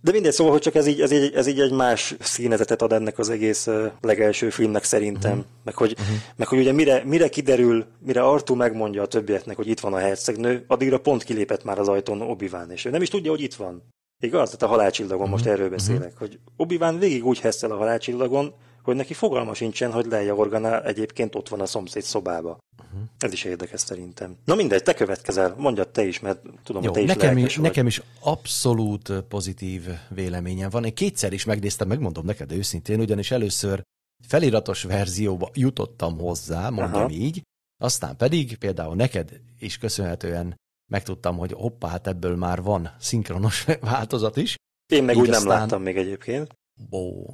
[0.02, 2.92] De mindegy, szóval, hogy csak ez így, ez így, ez így egy más színezetet ad
[2.92, 3.68] ennek az egész
[4.02, 5.32] legelső filmnek szerintem.
[5.32, 5.46] Uh-huh.
[5.64, 6.16] Meg, hogy, uh-huh.
[6.36, 9.98] meg hogy ugye mire, mire kiderül, mire Artu megmondja a többieknek, hogy itt van a
[9.98, 13.54] hercegnő, addigra pont kilépett már az ajtón obi és ő nem is tudja, hogy itt
[13.54, 13.84] van.
[14.22, 14.46] Igaz?
[14.46, 15.34] Tehát a halálcsillagon, uh-huh.
[15.34, 16.20] most erről beszélek, uh-huh.
[16.20, 21.36] hogy obi végig úgy hesszel a halálcsillagon, hogy neki fogalma sincsen, hogy Leia Organa egyébként
[21.36, 22.58] ott van a szomszéd szobába.
[22.84, 23.02] Uh-huh.
[23.18, 24.38] Ez is érdekes szerintem.
[24.46, 27.88] Na mindegy, te következel, mondjad te is, mert tudom, Jó, te is nekem, is, nekem
[27.88, 30.86] is abszolút pozitív véleményem van.
[30.86, 33.82] Én kétszer is megnéztem, megmondom neked őszintén, ugyanis először
[34.28, 37.10] feliratos verzióba jutottam hozzá, mondjam Aha.
[37.10, 37.42] így,
[37.82, 40.56] aztán pedig például neked is köszönhetően
[40.92, 44.56] megtudtam, hogy hoppá, hát ebből már van szinkronos változat is.
[44.94, 45.48] Én meg Így úgy aztán...
[45.48, 46.58] nem láttam még egyébként.
[46.92, 47.26] Ó,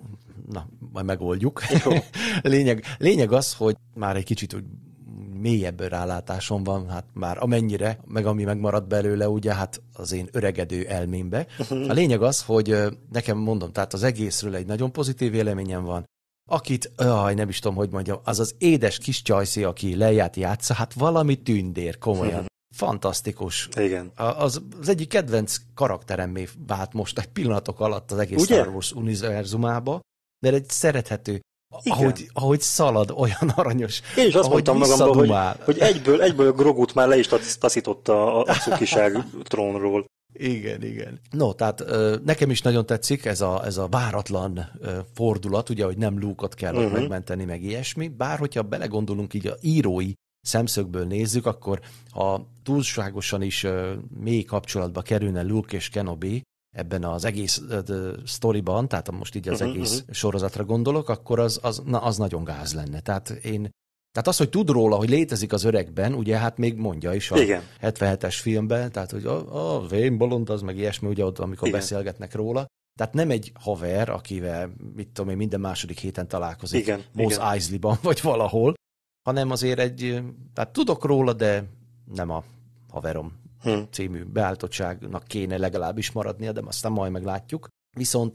[0.50, 1.62] na, majd megoldjuk.
[2.42, 4.64] lényeg, lényeg az, hogy már egy kicsit úgy
[5.40, 10.86] mélyebb rálátásom van, hát már amennyire, meg ami megmaradt belőle, ugye, hát az én öregedő
[10.86, 11.48] elmémbe.
[11.70, 12.76] A lényeg az, hogy
[13.12, 16.06] nekem mondom, tehát az egészről egy nagyon pozitív véleményem van,
[16.50, 20.74] akit, aj, nem is tudom, hogy mondjam, az az édes kis csajszé, aki leját játsza,
[20.74, 22.46] hát valami tündér, komolyan.
[22.76, 23.70] Fantasztikus.
[23.80, 24.12] Igen.
[24.16, 28.56] Az, az egyik kedvenc karakteremmé vált most egy pillanatok alatt az egész Ugye?
[28.56, 30.00] Star Wars univerzumába,
[30.50, 31.42] de egy szerethető,
[31.82, 31.98] igen.
[31.98, 34.02] Ahogy, ahogy szalad, olyan aranyos.
[34.18, 37.28] Én is azt mondtam magamban, hogy, hogy egyből, egyből Grogut már le is
[37.60, 40.06] taszította a, a cukiság trónról.
[40.34, 41.20] Igen, igen.
[41.32, 41.84] No, tehát
[42.24, 44.72] nekem is nagyon tetszik ez a, ez a váratlan
[45.14, 46.92] fordulat, ugye, hogy nem lúkot kell uh-huh.
[46.92, 51.80] megmenteni, meg ilyesmi, bár hogyha belegondolunk így a írói szemszögből nézzük, akkor
[52.12, 53.66] ha túlságosan is
[54.20, 56.42] mély kapcsolatba kerülne Luke és Kenobi
[56.76, 57.62] ebben az egész
[58.26, 60.16] sztoriban, tehát most így az uh-huh, egész uh-huh.
[60.16, 63.00] sorozatra gondolok, akkor az, az, na, az nagyon gáz lenne.
[63.00, 63.70] Tehát én
[64.12, 67.42] tehát az, hogy tud róla, hogy létezik az öregben, ugye hát még mondja is a
[67.42, 67.62] Igen.
[67.82, 71.80] 77-es filmben, tehát hogy a, a vén bolond az, meg ilyesmi, ugye ott, amikor Igen.
[71.80, 72.66] beszélgetnek róla.
[73.00, 77.04] Tehát nem egy haver, akivel, mit tudom én, minden második héten találkozik Igen.
[77.14, 78.74] Mos Eisley-ban, vagy valahol,
[79.28, 81.64] hanem azért egy, tehát tudok róla, de
[82.14, 82.44] nem a
[82.90, 83.88] haverom hmm.
[83.92, 87.68] című beállítottságnak kéne legalábbis maradnia, de aztán majd meglátjuk.
[87.98, 88.34] Viszont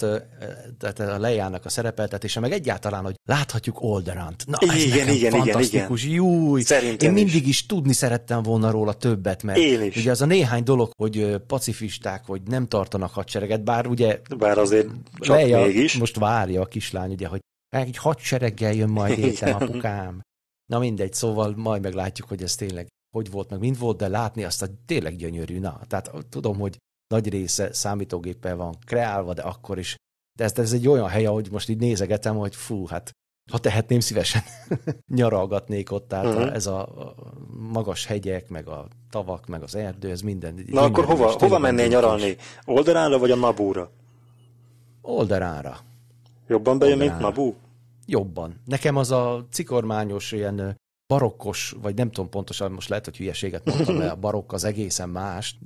[0.79, 4.45] tehát a lejának a szerepeltetése, meg egyáltalán, hogy láthatjuk Olderant.
[4.47, 6.05] Na, ez igen, igen, fantasztikus.
[6.05, 6.25] Igen, igen.
[6.25, 7.49] Júj, Szerintem én mindig is.
[7.49, 9.97] is tudni szerettem volna róla többet, mert én is.
[9.97, 14.21] ugye az a néhány dolog, hogy pacifisták, hogy nem tartanak hadsereget, bár ugye...
[14.39, 14.89] Bár azért
[15.19, 15.99] csak Leia mégis.
[15.99, 20.21] most várja a kislány, ugye, hogy egy hadsereggel jön majd értem apukám.
[20.67, 24.45] Na mindegy, szóval majd meglátjuk, hogy ez tényleg hogy volt, meg mind volt, de látni
[24.45, 25.59] azt a tényleg gyönyörű.
[25.59, 26.77] Na, tehát tudom, hogy
[27.15, 29.97] nagy része számítógéppel van kreálva, de akkor is.
[30.39, 33.11] De ez, ez egy olyan hely, ahogy most így nézegetem, hogy fú, hát
[33.51, 34.43] ha tehetném, szívesen
[35.21, 36.55] nyaralgatnék ott, tehát uh-huh.
[36.55, 36.89] ez a
[37.73, 40.65] magas hegyek, meg a tavak, meg az erdő, ez minden.
[40.67, 42.37] Na akkor hova, hova mennél nyaralni?
[42.65, 43.91] Oldalára vagy a Nabúra?
[45.03, 45.79] Oldalára.
[46.47, 47.55] Jobban bejön, mint Nabú?
[48.07, 48.61] Jobban.
[48.65, 50.77] Nekem az a cikormányos, ilyen
[51.11, 55.09] barokkos, vagy nem tudom pontosan, most lehet, hogy hülyeséget mondtam, de a barokk az egészen
[55.09, 55.59] más.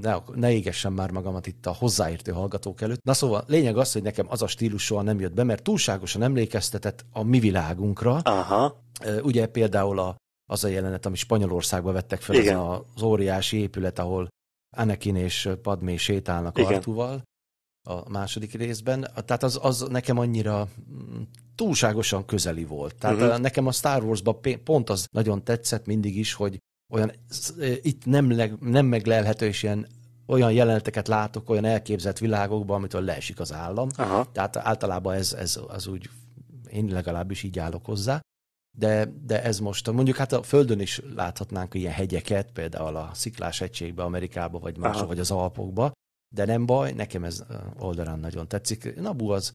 [0.00, 3.02] Ne, ne égessem már magamat itt a hozzáértő hallgatók előtt.
[3.04, 6.22] Na szóval, lényeg az, hogy nekem az a stílus soha nem jött be, mert túlságosan
[6.22, 8.14] emlékeztetett a mi világunkra.
[8.16, 8.82] Aha.
[9.22, 10.16] Ugye például a,
[10.50, 12.56] az a jelenet, ami Spanyolországba vettek fel, Igen.
[12.56, 14.28] az az óriási épület, ahol
[14.76, 16.74] Anakin és Padmé sétálnak Igen.
[16.74, 17.22] Artuval
[17.82, 19.00] a második részben.
[19.00, 21.22] Tehát az, az nekem annyira mm,
[21.54, 22.94] túlságosan közeli volt.
[22.94, 23.38] Tehát uh-huh.
[23.38, 26.58] nekem a Star Wars-ban pont az nagyon tetszett mindig is, hogy
[26.92, 27.12] olyan
[27.82, 29.86] itt nem, leg, nem meglelhető, és ilyen
[30.26, 33.88] olyan jeleneteket látok olyan elképzelt világokban, amitől leesik az állam.
[33.96, 34.30] Aha.
[34.32, 36.10] Tehát általában ez, ez az úgy,
[36.70, 38.20] én legalábbis így állok hozzá.
[38.78, 43.60] De, de ez most, mondjuk hát a Földön is láthatnánk ilyen hegyeket, például a Sziklás
[43.60, 45.92] egységbe Amerikába, vagy máshol, vagy az Alpokba,
[46.32, 47.44] de nem baj, nekem ez
[47.78, 48.94] oldalán nagyon tetszik.
[49.00, 49.52] Nabu az,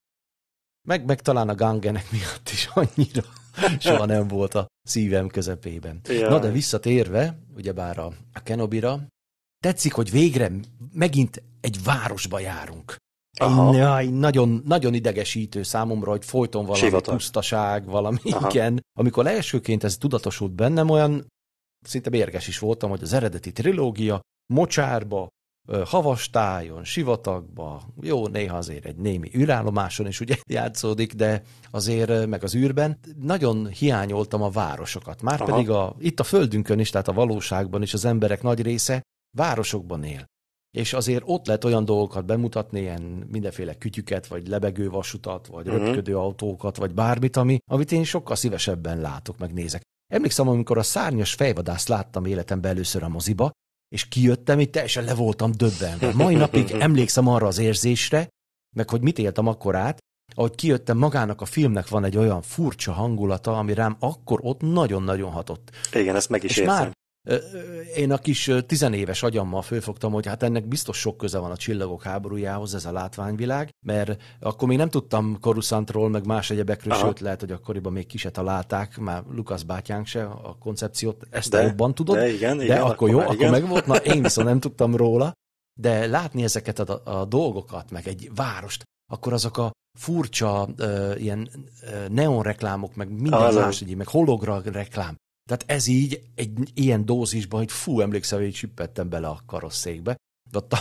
[0.88, 3.24] meg, meg talán a gangenek miatt is annyira
[3.80, 6.00] soha nem volt a szívem közepében.
[6.04, 6.30] Jaj.
[6.30, 9.08] Na de visszatérve, ugyebár a, a Kenobira,
[9.64, 10.52] tetszik, hogy végre
[10.94, 12.96] megint egy városba járunk.
[14.00, 17.14] Egy, nagyon, nagyon idegesítő számomra, hogy folyton valami Sivatag.
[17.14, 18.50] pusztaság, valami, Aha.
[18.50, 18.82] igen.
[19.00, 21.28] Amikor elsőként ez tudatosult bennem, olyan
[21.82, 24.20] szinte mérges is voltam, hogy az eredeti trilógia
[24.54, 25.28] mocsárba,
[25.86, 32.56] havastájon, sivatagba, jó, néha azért egy némi űrállomáson is ugye játszódik, de azért meg az
[32.56, 35.22] űrben nagyon hiányoltam a városokat.
[35.22, 39.02] Márpedig a, itt a földünkön is, tehát a valóságban is az emberek nagy része
[39.38, 40.26] városokban él.
[40.78, 43.02] És azért ott lehet olyan dolgokat bemutatni, ilyen
[43.32, 45.84] mindenféle kütyüket, vagy lebegő vasutat, vagy uh-huh.
[45.84, 49.82] röpködő autókat, vagy bármit, ami, amit én sokkal szívesebben látok, meg nézek.
[50.14, 53.52] Emlékszem, amikor a szárnyas fejvadászt láttam életemben először a moziba,
[53.90, 56.12] és kijöttem, itt teljesen le voltam döbbenve.
[56.14, 58.28] Mai napig emlékszem arra az érzésre,
[58.76, 59.98] meg hogy mit éltem akkor át,
[60.36, 65.32] ahogy kijöttem, magának a filmnek van egy olyan furcsa hangulata, ami rám akkor ott nagyon-nagyon
[65.32, 65.72] hatott.
[65.94, 66.76] Igen, ezt meg is és értem.
[66.76, 66.92] Már
[67.96, 72.04] én a kis tizenéves agyammal fölfogtam, hogy hát ennek biztos sok köze van a csillagok
[72.04, 77.06] háborújához, ez a látványvilág, mert akkor még nem tudtam Coruscantról, meg más egyebekről, Aha.
[77.06, 81.50] sőt lehet, hogy akkoriban még ki se találták, már Lukasz bátyánk se a koncepciót, ezt
[81.50, 82.16] de, jobban tudod.
[82.16, 83.34] De igen, de igen, akkor, akkor jó, igen.
[83.34, 85.32] akkor meg volt, na én viszont nem tudtam róla,
[85.80, 91.50] de látni ezeket a, a dolgokat, meg egy várost, akkor azok a furcsa uh, ilyen
[91.50, 95.16] uh, neonreklámok, meg minden más, meg hologram reklám,
[95.48, 100.16] tehát ez így egy ilyen dózisban, hogy fú, emlékszel, hogy süppettem bele a karosszékbe,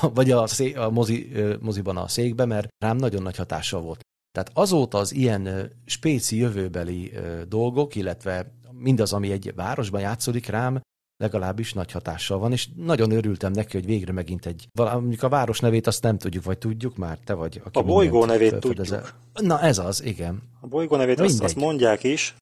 [0.00, 4.00] vagy a, szé, a mozi, moziban a székbe, mert rám nagyon nagy hatással volt.
[4.32, 7.12] Tehát azóta az ilyen spéci jövőbeli
[7.48, 10.80] dolgok, illetve mindaz, ami egy városban játszódik rám,
[11.16, 15.60] legalábbis nagy hatással van, és nagyon örültem neki, hogy végre megint egy, mondjuk a város
[15.60, 17.60] nevét azt nem tudjuk, vagy tudjuk már, te vagy.
[17.64, 19.14] Aki a bolygó nevét tudjuk.
[19.32, 20.42] Na ez az, igen.
[20.60, 22.34] A bolygó nevét azt, azt mondják is,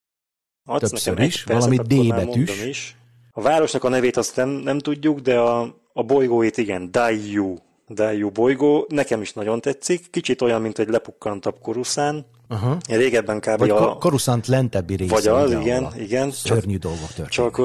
[0.65, 2.65] Adsz Többször is, valami D betűs.
[2.65, 2.97] Is.
[3.31, 7.55] A városnak a nevét azt nem, nem tudjuk, de a, a bolygóit igen, Daiyu.
[7.89, 12.25] Daiyu bolygó, nekem is nagyon tetszik, kicsit olyan, mint egy lepukkantabb koruszán.
[12.49, 12.77] Uh-huh.
[12.87, 13.57] Régebben kb.
[13.57, 13.97] Vagy a...
[13.97, 15.13] koruszánt lentebbi része.
[15.13, 16.31] Vagy az, igen, igen.
[16.31, 17.31] Szörnyű dolgok történnek.
[17.31, 17.61] Csak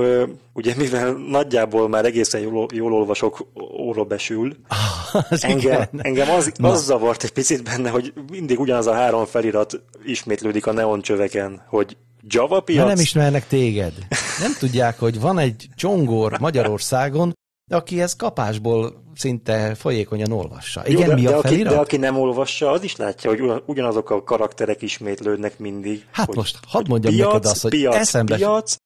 [0.53, 3.47] ugye mivel nagyjából már egészen jól, jól olvasok,
[3.79, 4.57] óra besül,
[5.41, 10.67] engem, engem az, az zavart egy picit benne, hogy mindig ugyanaz a három felirat ismétlődik
[10.67, 12.83] a neoncsöveken, hogy Java piac?
[12.83, 13.93] De nem ismernek téged.
[14.41, 17.33] Nem tudják, hogy van egy csongor Magyarországon,
[17.71, 20.83] aki ezt kapásból szinte folyékonyan olvassa.
[20.87, 21.67] Igen, Jó, de, mi a de felirat?
[21.67, 26.07] Aki, de aki nem olvassa, az is látja, hogy ugyanazok a karakterek ismétlődnek mindig.
[26.11, 28.37] Hát hogy, most hadd mondjam piac, neked azt, hogy piac, eszembe...
[28.37, 28.77] Piac,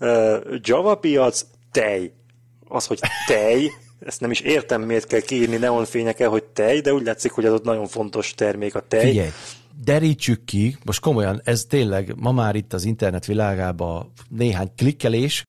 [0.00, 2.12] uh, Java piac, tej.
[2.68, 3.70] Az, hogy tej,
[4.00, 7.52] ezt nem is értem, miért kell kiírni neonfényekkel, hogy tej, de úgy látszik, hogy az
[7.52, 9.08] ott nagyon fontos termék a tej.
[9.08, 9.30] Figyelj,
[9.84, 15.42] derítsük ki, most komolyan, ez tényleg ma már itt az internet világában néhány klikkelés,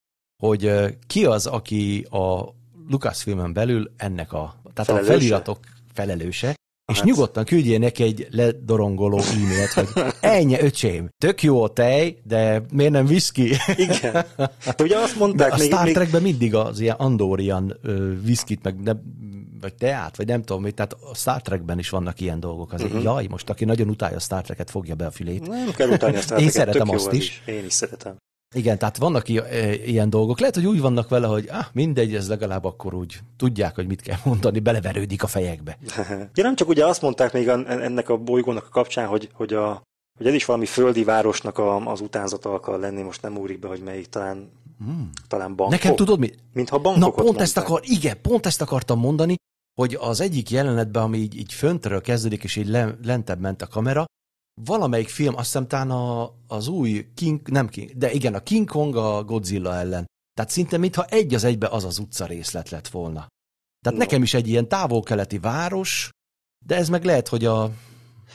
[0.44, 0.72] hogy
[1.08, 2.56] ki az, aki a
[2.90, 5.14] Lucasfilmen belül ennek a, tehát felelőse?
[5.14, 5.60] a feliratok
[5.94, 6.56] felelőse,
[6.92, 7.06] és hát.
[7.06, 9.88] nyugodtan küldjél neki egy ledorongoló e-mailt, hogy
[10.20, 13.52] ennyi öcsém, tök jó a tej, de miért nem viszki?
[13.76, 14.26] Igen.
[14.66, 16.32] De ugye azt mondták, de a még, Star Trekben még...
[16.32, 17.80] mindig az ilyen Andorian
[18.24, 18.92] viszkit, meg ne,
[19.62, 22.74] vagy teát, vagy nem tudom, tehát a Star Trekben is vannak ilyen dolgok.
[22.74, 23.04] Azért, uh-huh.
[23.04, 25.48] jaj, most aki nagyon utálja a Star Treket, fogja be a fülét.
[25.48, 27.26] Nem kell utálni a Star Én szeretem azt is.
[27.26, 27.42] is.
[27.46, 28.18] Én is szeretem.
[28.56, 30.40] Igen, tehát vannak e, ilyen dolgok.
[30.40, 34.02] Lehet, hogy úgy vannak vele, hogy ah, mindegy, ez legalább akkor úgy tudják, hogy mit
[34.02, 35.78] kell mondani, beleverődik a fejekbe.
[36.34, 39.82] Ja, nem csak ugye azt mondták még ennek a bolygónak a kapcsán, hogy, hogy, a,
[40.18, 43.68] hogy ez is valami földi városnak a, az utánzata akar lenni, most nem úrik be,
[43.68, 45.10] hogy melyik, talán, hmm.
[45.28, 45.80] talán Bangkok.
[45.80, 46.32] Nekem tudod mi?
[46.54, 47.46] Mintha Na Bangkokot pont mondták.
[47.46, 49.36] ezt, akar, igen, pont ezt akartam mondani,
[49.80, 53.68] hogy az egyik jelenetben, ami így, így föntről kezdődik, és így le, lentebb ment a
[53.68, 54.06] kamera,
[54.62, 58.70] valamelyik film, azt hiszem talán a, az új King, nem King, de igen, a King
[58.70, 60.06] Kong a Godzilla ellen.
[60.34, 63.28] Tehát szinte mintha egy az egybe az az utca részlet lett volna.
[63.82, 64.06] Tehát No.
[64.06, 66.10] nekem is egy ilyen távol-keleti város,
[66.66, 67.72] de ez meg lehet, hogy a,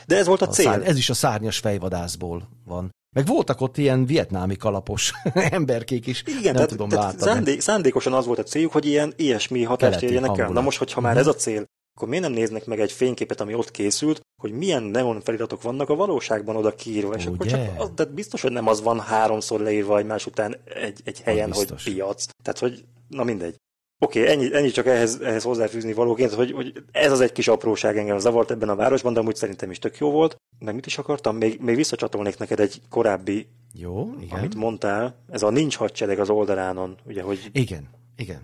[0.05, 0.65] De ez volt a a cél.
[0.65, 2.89] szár, ez is a szárnyas fejvadászból van.
[3.13, 6.23] Meg voltak ott ilyen vietnámi kalapos emberkék is.
[6.25, 9.63] Igen, nem tehát, tudom, tehát láttad szándék, szándékosan az volt a céljuk, hogy ilyen ilyesmi
[9.63, 10.49] hatást érjenek el.
[10.49, 13.53] Na most, hogyha már ez a cél, akkor miért nem néznek meg egy fényképet, ami
[13.53, 17.49] ott készült, hogy milyen neon feliratok vannak a valóságban oda kiírva, és akkor Ugye?
[17.49, 21.53] csak az, tehát biztos, hogy nem az van háromszor leírva egymás után egy, egy helyen,
[21.53, 22.25] hogy piac.
[22.43, 23.55] Tehát, hogy na mindegy.
[24.03, 27.47] Oké, okay, ennyi, ennyi csak ehhez, ehhez hozzáfűzni valóként, hogy, hogy ez az egy kis
[27.47, 30.35] apróság engem zavart ebben a városban, de amúgy szerintem is tök jó volt.
[30.59, 31.35] Meg mit is akartam?
[31.37, 34.37] Még, még visszacsatolnék neked egy korábbi, Jó, igen.
[34.37, 38.41] amit mondtál, ez a nincs hadsereg az oldalánon, ugye, hogy Igen, igen.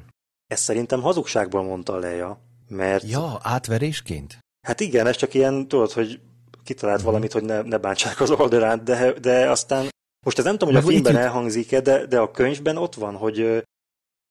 [0.48, 4.38] ezt szerintem hazugságból mondta Leia, mert Ja, átverésként?
[4.68, 6.20] hát igen, ez csak ilyen, tudod, hogy
[6.64, 7.08] kitalált Mhm.
[7.08, 9.88] valamit, hogy ne, ne bántsák az oldalán, de, de aztán
[10.26, 13.16] most ez nem tudom, hogy Meg a filmben elhangzik-e, de, de a könyvben ott van,
[13.16, 13.64] hogy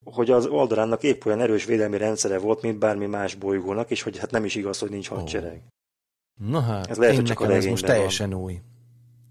[0.04, 4.18] hogy az oldalánnak épp olyan erős védelmi rendszere volt, mint bármi más bolygónak, és hogy
[4.18, 5.62] hát nem is igaz, hogy nincs hadsereg.
[6.40, 8.60] Na hát, Ez lehet, én hogy csak a nekem ez most teljesen új.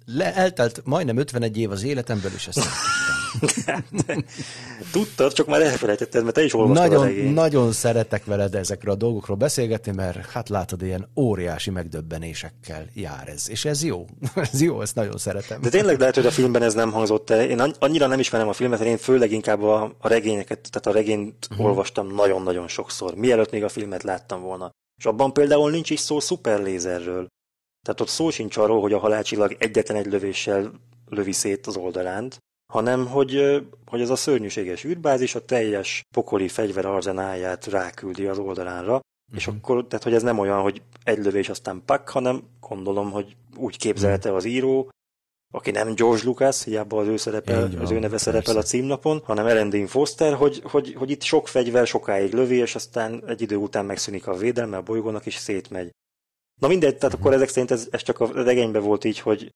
[0.05, 2.59] Le, eltelt majdnem 51 év az életemből, és ezt
[4.91, 8.97] Tudtad, csak már elfelejtetted, mert te is olvastad a nagyon, nagyon szeretek veled ezekről a
[8.97, 13.49] dolgokról beszélgetni, mert hát látod, ilyen óriási megdöbbenésekkel jár ez.
[13.49, 14.05] És ez jó.
[14.51, 15.61] ez jó, ezt nagyon szeretem.
[15.61, 17.49] De tényleg lehet, hogy a filmben ez nem hangzott el.
[17.49, 20.91] Én anny- annyira nem ismerem a filmet, én főleg inkább a, a regényeket, tehát a
[20.91, 21.65] regényt uh-huh.
[21.65, 24.71] olvastam nagyon-nagyon sokszor, mielőtt még a filmet láttam volna.
[24.97, 27.27] És abban például nincs is szó szuperlézerről.
[27.85, 30.71] Tehát ott szó sincs arról, hogy a halálcsillag egyetlen egy lövéssel
[31.09, 36.85] lövi szét az oldalánt, hanem hogy, hogy ez a szörnyűséges űrbázis a teljes pokoli fegyver
[36.85, 39.35] arzenáját ráküldi az oldalánra, uh-huh.
[39.35, 43.35] és akkor, tehát hogy ez nem olyan, hogy egy lövés aztán pak, hanem gondolom, hogy
[43.55, 44.89] úgy képzelte az író,
[45.53, 48.23] aki nem George Lucas, hiába az ő, szerepel, Így van, az ő neve persze.
[48.23, 52.55] szerepel a címlapon, hanem Ellen Dean Foster, hogy, hogy, hogy itt sok fegyver sokáig lövi,
[52.55, 55.91] és aztán egy idő után megszűnik a védelme a bolygónak, és szétmegy.
[56.59, 59.51] Na mindegy, tehát akkor ezek szerint ez, ez csak a regényben volt így, hogy,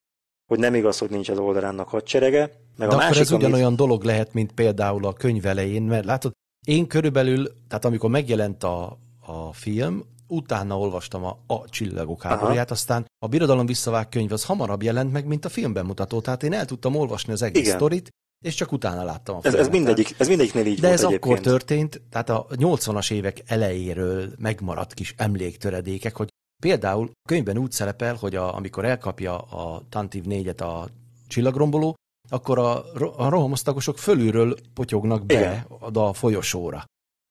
[0.52, 2.40] hogy nem igaz, hogy nincs az oldalánnak hadserege.
[2.40, 6.06] Meg De a akkor másik, ez ugyanolyan dolog lehet, mint például a könyv elején, mert
[6.06, 6.32] látod,
[6.68, 13.06] én körülbelül, tehát amikor megjelent a, a film, utána olvastam a, a Csillagok háborúját, aztán
[13.26, 16.66] a Birodalom visszavág könyv az hamarabb jelent meg, mint a filmben mutató, tehát én el
[16.66, 17.76] tudtam olvasni az egész Igen.
[17.76, 18.10] sztorit,
[18.46, 19.68] és csak utána láttam a Ez, filmet.
[19.68, 21.24] ez, mindegyik, ez mindegyiknél így De volt ez egyébként.
[21.24, 26.30] akkor történt, tehát a 80-as évek elejéről megmaradt kis emléktöredékek, hogy
[26.62, 30.88] például a könyvben úgy szerepel, hogy a, amikor elkapja a Tantiv 4-et a
[31.28, 31.96] csillagromboló,
[32.30, 32.86] akkor a,
[33.18, 35.66] a rohamosztagosok fölülről potyognak be Igen.
[35.80, 36.84] oda a folyosóra.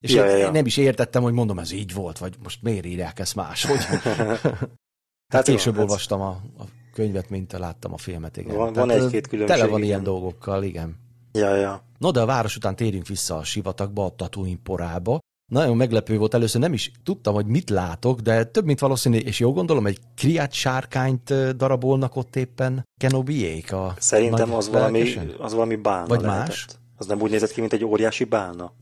[0.04, 2.84] És Ja, én, ja, nem is értettem, hogy mondom, ez így volt, vagy most miért
[2.86, 3.78] írják ezt máshogy.
[5.30, 8.56] Tehát jó, később hát- olvastam a, a könyvet, mint láttam a filmet, igen.
[8.56, 9.90] Van- Tehát, van egy-két különbség, Tele van igen.
[9.90, 10.96] ilyen dolgokkal, igen.
[11.32, 11.82] Ja, ja.
[11.98, 15.18] No, de a város után térjünk vissza a sivatagba, a Tatooine porába.
[15.50, 19.38] Nagyon meglepő volt, először nem is tudtam, hogy mit látok, de több mint valószínű, és
[19.38, 25.76] jó gondolom, egy kriát sárkányt darabolnak ott éppen Kenobiék a Szerintem az valami, az valami
[25.76, 26.46] bálna Vagy lehetett.
[26.48, 26.66] más?
[26.96, 28.72] Az nem úgy nézett ki, mint egy óriási bálna.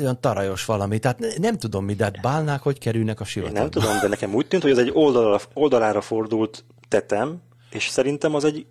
[0.00, 3.60] Olyan tarajos valami, tehát ne- nem tudom mi, de hát bálnák hogy kerülnek a sivatagba.
[3.60, 8.34] nem tudom, de nekem úgy tűnt, hogy ez egy oldalára, oldalára fordult tetem, és szerintem
[8.34, 8.66] az egy,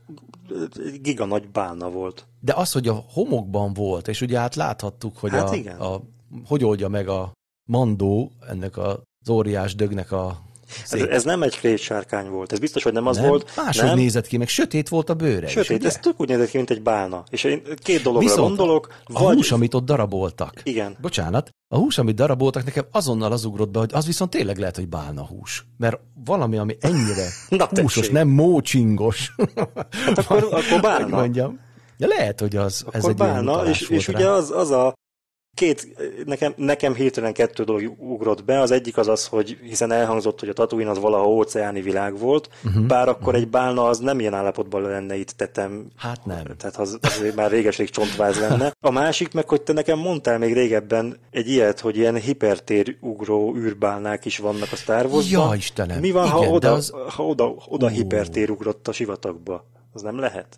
[0.86, 2.26] egy giga nagy bálna volt.
[2.40, 5.78] De az, hogy a homokban volt, és ugye hát láthattuk, hogy Hát a, igen.
[5.80, 6.02] a,
[6.46, 7.32] hogy oldja meg a
[7.68, 10.42] mandó ennek az óriás dögnek a
[10.84, 13.28] Ez, szép ez nem egy sárkány volt, ez biztos, hogy nem az nem?
[13.28, 13.52] volt.
[13.56, 16.50] Máshogy nem, nézett ki, meg sötét volt a bőre Sőt, is, ez tök úgy nézett
[16.50, 17.24] ki, mint egy bálna.
[17.30, 18.88] És én két dologra Viszont gondolok.
[19.04, 20.62] A hús, amit ott daraboltak.
[20.64, 20.98] Igen.
[21.02, 24.76] Bocsánat, a hús, amit daraboltak, nekem azonnal az ugrott be, hogy az viszont tényleg lehet,
[24.76, 25.66] hogy bálna hús.
[25.78, 28.12] Mert valami, ami ennyire Na, húsos, tessék.
[28.12, 29.36] nem mócsingos.
[30.06, 31.04] Hát akkor- akkor bálna.
[31.04, 31.60] Hogy mondjam.
[31.98, 34.94] Ja, lehet, hogy az, ez Akkor egy ilyen bálna, és, és ugye az, az a
[35.58, 35.88] két,
[36.26, 38.60] nekem, nekem hirtelen kettő dolog ugrott be.
[38.60, 42.50] Az egyik az az, hogy hiszen elhangzott, hogy a Tatooine az valaha óceáni világ volt,
[42.64, 43.42] uh-huh, bár akkor uh-huh.
[43.42, 45.88] egy bálna az nem ilyen állapotban lenne itt tetem.
[45.96, 46.44] Hát nem.
[46.58, 48.74] Tehát az, az már réges-rég csontváz lenne.
[48.80, 53.56] A másik meg, hogy te nekem mondtál még régebben egy ilyet, hogy ilyen hipertér ugró
[53.56, 55.50] űrbálnák is vannak a Star Wars-ban.
[55.50, 56.00] Ja, Istenem.
[56.00, 57.90] Mi van, ha Igen, de oda, az- ha oda, oda Ú.
[57.90, 59.66] hipertér ugrott a sivatagba?
[59.94, 60.58] Az nem lehet?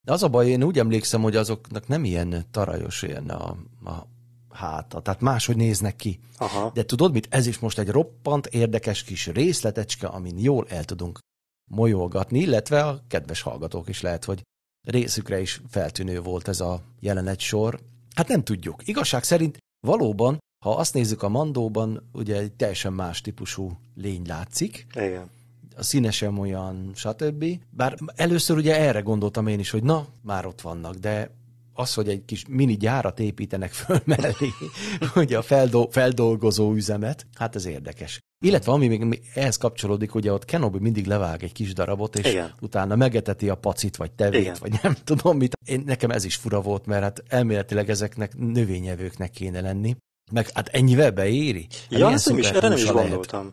[0.00, 3.56] De az a baj, én úgy emlékszem, hogy azoknak nem ilyen tarajos ilyen a,
[3.90, 4.06] a
[4.58, 6.18] háta, tehát máshogy néznek ki.
[6.36, 6.70] Aha.
[6.74, 7.26] De tudod mit?
[7.30, 11.18] Ez is most egy roppant érdekes kis részletecske, amin jól el tudunk
[11.70, 14.42] molyolgatni, illetve a kedves hallgatók is lehet, hogy
[14.86, 17.80] részükre is feltűnő volt ez a jelenet sor.
[18.14, 18.88] Hát nem tudjuk.
[18.88, 24.86] Igazság szerint valóban, ha azt nézzük a mandóban, ugye egy teljesen más típusú lény látszik,
[24.94, 25.30] Igen.
[25.76, 27.44] a színe sem olyan, stb.
[27.70, 31.30] Bár először ugye erre gondoltam én is, hogy na, már ott vannak, de
[31.78, 34.48] az, hogy egy kis mini gyárat építenek föl mellé,
[35.14, 38.18] ugye a feldol- feldolgozó üzemet, hát ez érdekes.
[38.44, 42.54] Illetve ami még ehhez kapcsolódik, ugye ott Kenobi mindig levág egy kis darabot, és Igen.
[42.60, 44.56] utána megeteti a pacit, vagy tevét, Igen.
[44.60, 45.56] vagy nem tudom mit.
[45.66, 49.96] Én, nekem ez is fura volt, mert hát elméletileg ezeknek növényevőknek kéne lenni.
[50.32, 51.66] Meg hát ennyivel beéri?
[51.90, 53.08] Hát Ja, ezt nem is, erre nem is húsa lehet.
[53.08, 53.52] gondoltam,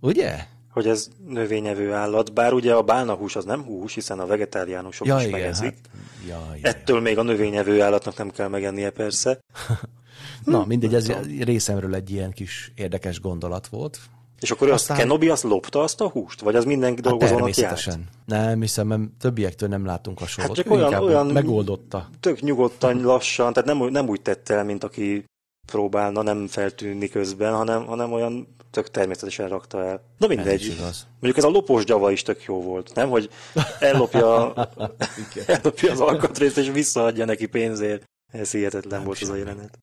[0.00, 0.46] Ugye?
[0.70, 5.16] Hogy ez növényevő állat, bár ugye a bálnahús az nem hús, hiszen a vegetáriánusok Ja,
[5.16, 5.64] is igen, megeszik.
[5.64, 5.90] hát,
[6.28, 6.68] ja, ja, ja.
[6.68, 9.38] Ettől még a növényevő állatnak nem kell megennie persze.
[10.44, 11.10] Na, mindegy, ez
[11.40, 14.00] részemről egy ilyen kis érdekes gondolat volt.
[14.40, 16.40] És akkor azt Aztán- Kenobi azt lopta azt a húst?
[16.40, 17.54] Vagy az mindenki Hát dolgozónak járt?
[17.56, 18.08] természetesen.
[18.26, 20.56] Nem hiszem, mert többiektől nem látunk hasonlót.
[20.56, 22.08] Hát csak Ő olyan- olyan- megoldotta.
[22.20, 25.24] Tök nyugodtan, lassan, tehát nem, nem úgy tette el, mint aki
[25.70, 30.02] próbálna nem feltűnni közben, hanem, hanem olyan tök természetesen rakta el.
[30.18, 30.60] Na Ez mindegy.
[30.60, 31.06] is igaz.
[31.10, 33.08] Mondjuk ez a lopós gyava is tök jó volt, nem?
[33.08, 33.30] Hogy
[33.80, 34.52] ellopja,
[35.46, 38.04] ellopja az alkatrészt és visszaadja neki pénzért.
[38.32, 39.78] Ez hihetetlen Nem volt az a jelenet.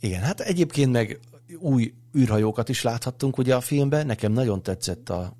[0.00, 1.20] Igen, hát egyébként meg
[1.58, 4.06] új űrhajókat is láthattunk ugye a filmben.
[4.06, 5.32] Nekem nagyon tetszett a,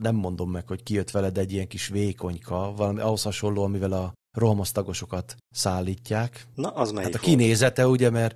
[0.00, 4.12] nem mondom meg, hogy kijött veled egy ilyen kis vékonyka, valami ahhoz hasonló, amivel a
[4.38, 6.46] rohamosztagosokat szállítják.
[6.54, 7.38] Na, az melyik Hát a volt?
[7.38, 8.34] kinézete, ugye, mert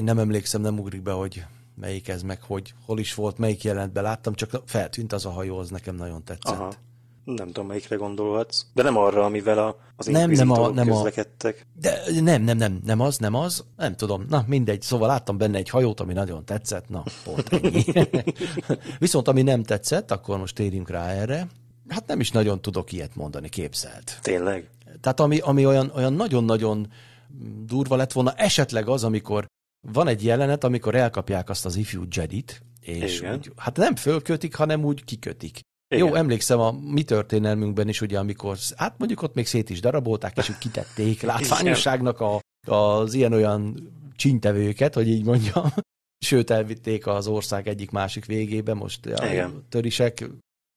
[0.00, 1.44] nem emlékszem, nem ugrik be, hogy
[1.74, 5.58] melyik ez meg, hogy hol is volt, melyik jelentben láttam, csak feltűnt az a hajó,
[5.58, 6.54] az nekem nagyon tetszett.
[6.54, 6.72] Aha.
[7.24, 8.62] Nem tudom, melyikre gondolhatsz.
[8.74, 11.66] De nem arra, amivel a, az Nem, nem a- nem a- közlekedtek.
[11.80, 14.26] De nem, nem, nem, nem az, nem az, nem tudom.
[14.28, 17.84] Na, mindegy, szóval láttam benne egy hajót, ami nagyon tetszett, na, pont ennyi.
[18.98, 21.46] Viszont ami nem tetszett, akkor most térjünk rá erre.
[21.88, 24.18] Hát nem is nagyon tudok ilyet mondani, képzelt.
[24.22, 24.70] Tényleg?
[25.00, 26.88] Tehát ami, ami olyan, olyan nagyon-nagyon
[27.64, 29.46] durva lett volna, esetleg az, amikor
[29.92, 33.34] van egy jelenet, amikor elkapják azt az ifjú Jedit, és Igen.
[33.34, 35.60] úgy, hát nem fölkötik, hanem úgy kikötik.
[35.88, 36.06] Igen.
[36.06, 40.36] Jó, emlékszem a mi történelmünkben is, ugye, amikor, hát mondjuk ott még szét is darabolták,
[40.36, 42.40] és úgy kitették látványosságnak a,
[42.72, 45.64] az ilyen-olyan csintevőket, hogy így mondjam.
[46.18, 49.64] Sőt, elvitték az ország egyik másik végébe, most a Igen.
[49.68, 50.28] törisek,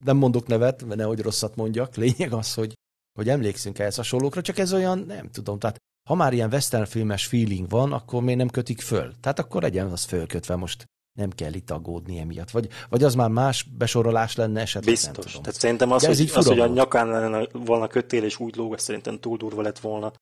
[0.04, 2.74] nem mondok nevet, mert nehogy rosszat mondjak, lényeg az, hogy,
[3.18, 5.76] hogy emlékszünk ehhez hasonlókra, csak ez olyan, nem tudom, tehát
[6.08, 9.12] ha már ilyen western filmes feeling van, akkor miért nem kötik föl?
[9.20, 10.84] Tehát akkor legyen az fölkötve, most
[11.18, 12.50] nem kell itt aggódni emiatt.
[12.50, 15.24] Vagy, vagy az már más besorolás lenne esetleg, nem Biztos.
[15.24, 15.42] tudom.
[15.42, 18.72] Tehát szerintem az, De hogy, az, hogy a nyakán lenne volna kötél és úgy lóg,
[18.72, 20.12] ez szerintem túl durva lett volna.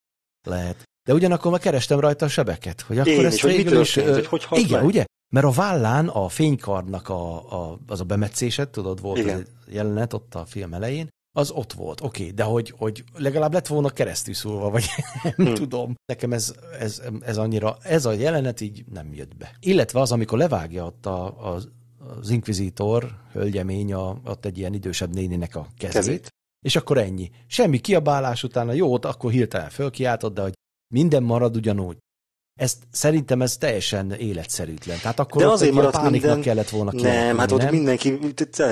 [0.47, 0.83] Lehet.
[1.09, 3.93] De ugyanakkor meg kerestem rajta a sebeket, hogy akkor Én ezt is, hogy végül is,
[3.93, 4.87] történt, hogy hogy halt Igen, meg?
[4.87, 5.05] ugye?
[5.35, 9.39] Mert a vállán a fénykardnak a, a, az a bemetszésed, tudod, volt Igen.
[9.39, 13.53] egy jelenet ott a film elején, az ott volt, oké, okay, de hogy, hogy legalább
[13.53, 14.85] lett volna keresztül szólva, vagy
[15.37, 15.55] nem Hm.
[15.55, 15.95] tudom.
[16.07, 19.57] Nekem ez, ez, ez annyira, ez a jelenet így nem jött be.
[19.61, 21.69] Illetve az, amikor levágja ott a, az,
[22.21, 26.29] az inkvizitor, hölgyemény, a, ott egy ilyen idősebb néninek a kezét, Kezét.
[26.67, 27.31] és akkor ennyi.
[27.47, 30.53] Semmi kiabálás utána, jó, ott akkor hirtelen fölkiáltott, de hogy
[30.95, 31.97] minden marad ugyanúgy.
[32.59, 34.99] Ezt, szerintem ez teljesen életszerűtlen.
[35.03, 36.41] Tehát akkor De azért maradt pániknak minden...
[36.41, 37.75] kellett volna Nem, kialakulni, hát ott nem?
[37.75, 38.19] mindenki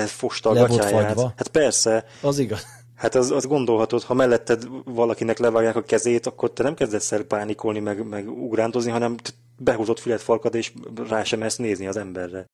[0.05, 1.19] fosta a gatyáját.
[1.19, 2.65] Hát persze, Az igaz.
[2.95, 7.23] hát az, az gondolhatod, ha melletted valakinek levágják a kezét, akkor te nem kezdesz el
[7.23, 9.15] pánikolni, meg, meg ugrándozni, hanem
[9.57, 10.73] behúzott filet farkad, és
[11.09, 12.45] rá sem ezt nézni az emberre.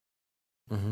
[0.72, 0.92] Uh-huh.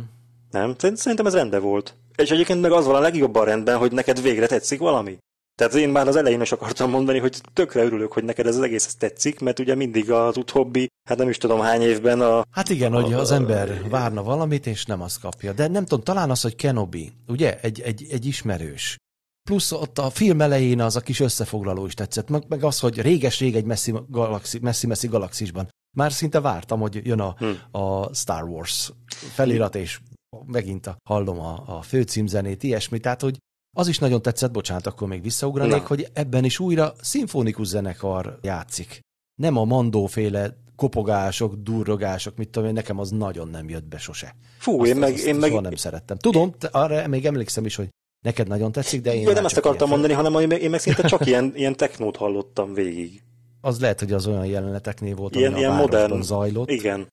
[0.52, 0.76] Nem?
[0.78, 1.96] Szerint- Szerintem ez rendben volt.
[2.16, 5.18] És egyébként meg az van a legjobban rendben, hogy neked végre tetszik valami.
[5.56, 8.62] Tehát én már az elején is akartam mondani, hogy tökre örülök, hogy neked ez az
[8.62, 12.44] egész tetszik, mert ugye mindig az utóbbi, hát nem is tudom hány évben a...
[12.52, 15.54] Hát igen, hogy az A- ember várna valamit, és nem azt kapja.
[15.54, 18.96] De nem tudom, talán az, hogy Kenobi, ugye, egy, egy, egy ismerős.
[19.50, 23.02] Plusz ott a film elején az a kis összefoglaló is tetszett, meg, meg az, hogy
[23.02, 25.70] réges-rég egy messzi, galaxi, messzi-messzi galaxisban.
[25.98, 27.78] Már szinte vártam, hogy jön a, Hm.
[27.82, 28.92] a Star Wars
[29.34, 30.00] felirat, és
[30.46, 33.38] megint a, hallom a, a főcímzenét, ilyesmi, tehát hogy
[33.78, 35.88] az is nagyon tetszett, bocsánat, akkor még visszaugranék, Na.
[35.88, 39.00] hogy ebben is újra szimfonikus zenekar játszik.
[39.42, 44.36] Nem a mandóféle kopogások, durrogások, mit tudom én, nekem az nagyon nem jött be sose.
[44.58, 46.18] Fú, Azt, én meg, azt én meg soha nem szerettem.
[46.18, 47.90] Tudom, te arra még emlékszem is, hogy
[48.26, 50.80] neked nagyon tetszik, de én Jó, nem ezt akartam ilyen mondani, hanem én meg, meg
[50.80, 53.24] szinte csak ilyen, ilyen technót hallottam végig.
[53.62, 56.22] Az lehet, hogy az olyan jeleneteknél volt, Ilyen, ilyen a modern.
[56.22, 56.70] zajlott.
[56.70, 57.08] Igen.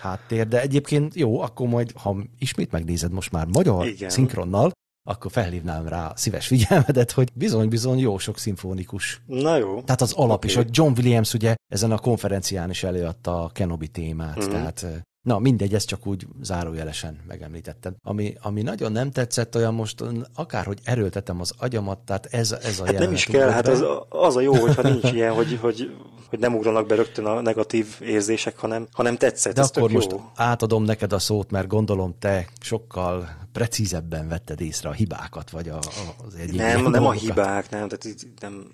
[0.00, 4.10] háttér, de egyébként jó, akkor majd, ha ismét megnézed most már magyar Igen.
[4.10, 4.72] szinkronnal,
[5.04, 9.20] akkor felhívnám rá szíves figyelmedet, hogy bizony-bizony jó sok szimfonikus.
[9.26, 9.82] Na jó.
[9.82, 13.88] Tehát az alap is, hogy John Williams ugye ezen a konferencián is előadta a Kenobi
[13.88, 14.50] témát, Mhm.
[14.50, 14.86] tehát
[15.22, 17.94] Na, mindegy, ezt csak úgy zárójelesen megemlítettem.
[18.00, 22.84] Ami, ami nagyon nem tetszett, olyan most akárhogy erőltetem az agyamat, tehát ez, ez a
[22.84, 25.90] Hát nem is kell, hát az, az a jó, hogyha nincs ilyen, hogy, hogy,
[26.32, 29.54] hogy nem ugranak be rögtön a negatív érzések, hanem, hanem tetszett.
[29.54, 30.30] De ez akkor most jó.
[30.34, 35.76] átadom neked a szót, mert gondolom te sokkal precízebben vetted észre a hibákat, vagy a,
[35.76, 38.66] a- az egyik Nem, nem a hibák, nem, tehát itt nem,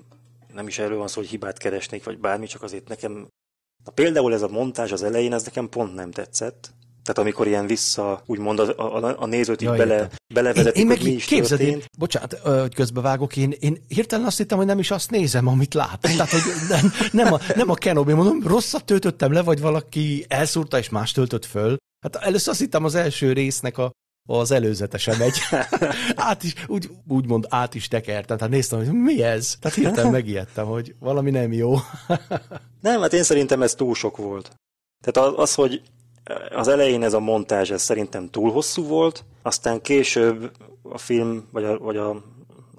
[0.54, 3.28] nem is erről van szó, hogy hibát keresnék, vagy bármi, csak azért nekem,
[3.84, 6.74] na például ez a montázs az elején, ez nekem pont nem tetszett.
[7.08, 10.16] Tehát amikor ilyen vissza, úgymond a, a, a nézőt így Ja, bele, értem.
[10.34, 14.26] belevezetik, én, én meg hogy mi is képzeld, én, bocsánat, hogy közbevágok, én, én hirtelen
[14.26, 16.00] azt hittem, hogy nem is azt nézem, amit lát.
[16.00, 20.78] Tehát, hogy nem, nem, a, nem a Kenobi, mondom, rosszat töltöttem le, vagy valaki elszúrta
[20.78, 21.76] és más töltött föl.
[22.00, 23.90] Hát először azt hittem az első résznek a,
[24.28, 25.38] az előzetese megy.
[26.30, 28.36] át is, úgy, úgymond át is tekertem.
[28.36, 29.56] Tehát néztem, hogy mi ez?
[29.60, 31.74] Tehát hirtelen megijedtem, hogy valami nem jó.
[32.80, 34.50] Nem, hát én szerintem ez túl sok volt.
[35.04, 35.82] Tehát az, hogy
[36.54, 40.50] az elején ez a montázs, ez szerintem túl hosszú volt, aztán később
[40.82, 42.22] a film, vagy, a, vagy a,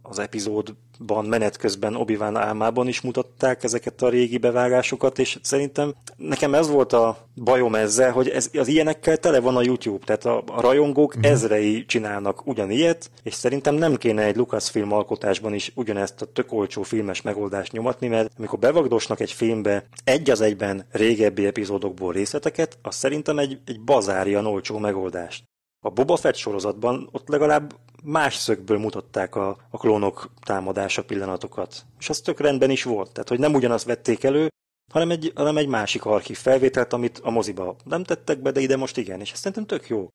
[0.10, 6.54] az epizódban menet közben obi álmában is mutatták ezeket a régi bevágásokat, és szerintem nekem
[6.54, 10.44] ez volt a bajom ezzel, hogy ez, az ilyenekkel tele van a YouTube, tehát a,
[10.48, 11.32] a rajongók uh-huh.
[11.32, 16.82] ezrei csinálnak ugyanilyet, és szerintem nem kéne egy Lucasfilm alkotásban is ugyanezt a tök olcsó
[16.82, 22.96] filmes megoldást nyomatni, mert amikor bevagdosnak egy filmbe egy az egyben régebbi epizódokból részleteket, az
[22.96, 25.49] szerintem egy, egy bazárian olcsó megoldást.
[25.82, 31.86] A Boba Fett sorozatban ott legalább más szögből mutatták a, a klónok támadása pillanatokat.
[32.00, 33.12] És az tök rendben is volt.
[33.12, 34.48] Tehát, hogy nem ugyanazt vették elő,
[34.92, 38.78] hanem egy, hanem egy másik archív felvételt, amit a moziba nem tettek be, de ide
[38.78, 39.20] most igen.
[39.20, 40.08] És ez szerintem tök jó.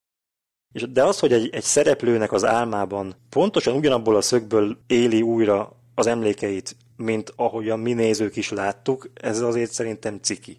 [0.73, 5.77] És, de az, hogy egy, egy szereplőnek az álmában pontosan ugyanabból a szögből éli újra
[5.95, 10.57] az emlékeit, mint ahogyan mi nézők is láttuk, ez azért szerintem ciki.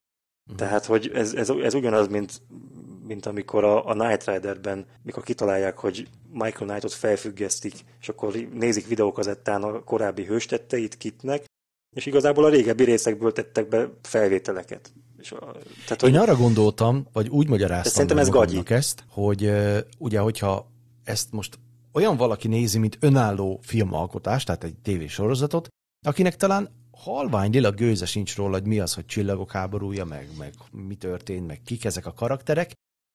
[0.56, 2.41] Tehát, hogy ez, ez, ez ugyanaz, mint,
[3.08, 8.88] mint amikor a, a Night Riderben, mikor kitalálják, hogy Michael Knightot felfüggesztik, és akkor nézik
[8.88, 11.45] videókazettán a korábbi hőstetteit Kitnek,
[11.95, 14.93] és igazából a régebbi részekből tettek be felvételeket.
[15.18, 15.39] És a,
[15.86, 18.62] tehát, Én hogy, arra gondoltam, vagy úgy magyaráztam szerintem ez gagyi.
[18.66, 20.72] ezt, hogy ö, ugye, hogyha
[21.03, 21.60] ezt most
[21.93, 25.68] olyan valaki nézi, mint önálló filmalkotás, tehát egy tévésorozatot,
[26.06, 30.53] akinek talán halvány lila gőze sincs róla, hogy mi az, hogy csillagok háborúja, meg, meg
[30.72, 32.72] mi történt, meg kik ezek a karakterek,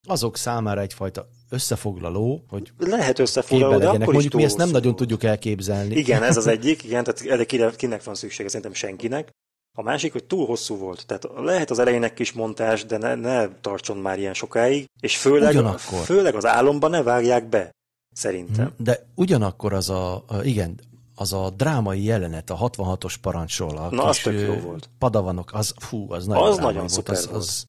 [0.08, 5.22] azok számára egyfajta összefoglaló, hogy lehet összefoglaló, de akkor Mondjuk mi ezt nem nagyon tudjuk
[5.22, 5.94] elképzelni.
[5.94, 9.30] Igen, ez az egyik, igen, tehát erre kinek van szüksége, szerintem senkinek.
[9.78, 11.06] A másik, hogy túl hosszú volt.
[11.06, 15.16] Tehát lehet az elején egy kis montás, de ne, ne tartson már ilyen sokáig, és
[15.16, 15.98] főleg, Ugyanakkor.
[16.04, 17.70] főleg az álomban ne vágják be,
[18.14, 18.72] szerintem.
[18.76, 20.80] De ugyanakkor az a, igen,
[21.14, 24.90] az a drámai jelenet a 66-os parancsról, a Na, az kis tök jó volt.
[24.98, 27.36] padavanok, az fú, az nagyon Az nagyon szuper az, volt.
[27.36, 27.64] Az,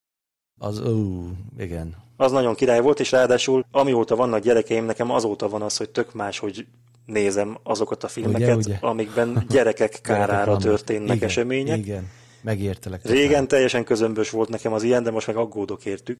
[0.60, 1.96] az, ú, igen.
[2.22, 6.14] Az nagyon király volt, és ráadásul amióta vannak gyerekeim, nekem azóta van az, hogy tök
[6.14, 6.68] más, hogy
[7.06, 8.78] nézem azokat a filmeket, ugye?
[8.82, 11.78] amikben gyerekek kárára történnek igen, események.
[11.78, 12.10] Igen,
[12.42, 13.06] megértelek.
[13.06, 16.18] Régen teljesen közömbös volt nekem az ilyen, de most meg aggódok értük.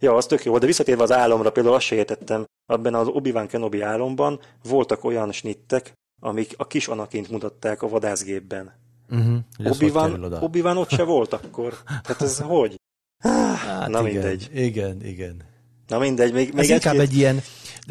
[0.00, 3.46] Ja, az tök jó, de visszatérve az álomra, például azt se értettem, abban az Obi-Wan
[3.46, 8.72] Kenobi álomban voltak olyan snittek, amik a kis Anakint mutatták a vadászgépben.
[9.10, 11.74] Uh-huh, Obi-Wan, Obi-Wan ott se volt akkor.
[12.04, 12.77] Tehát ez hogy?
[13.18, 14.48] Hát na igen, mindegy.
[14.54, 15.42] Igen, igen.
[15.86, 17.40] Na mindegy, még, még Ez inkább egy-két- egy ilyen,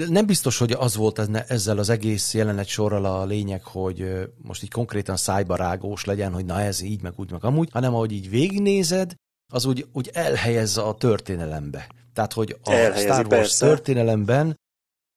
[0.09, 4.71] nem biztos, hogy az volt ezzel az egész jelenet sorral a lényeg, hogy most így
[4.71, 8.29] konkrétan szájba rágós legyen, hogy na ez így, meg úgy, meg amúgy, hanem ahogy így
[8.29, 9.13] végignézed,
[9.53, 11.87] az úgy, úgy elhelyezze a történelembe.
[12.13, 13.65] Tehát, hogy a Elhelyezi, Star Wars persze.
[13.67, 14.55] történelemben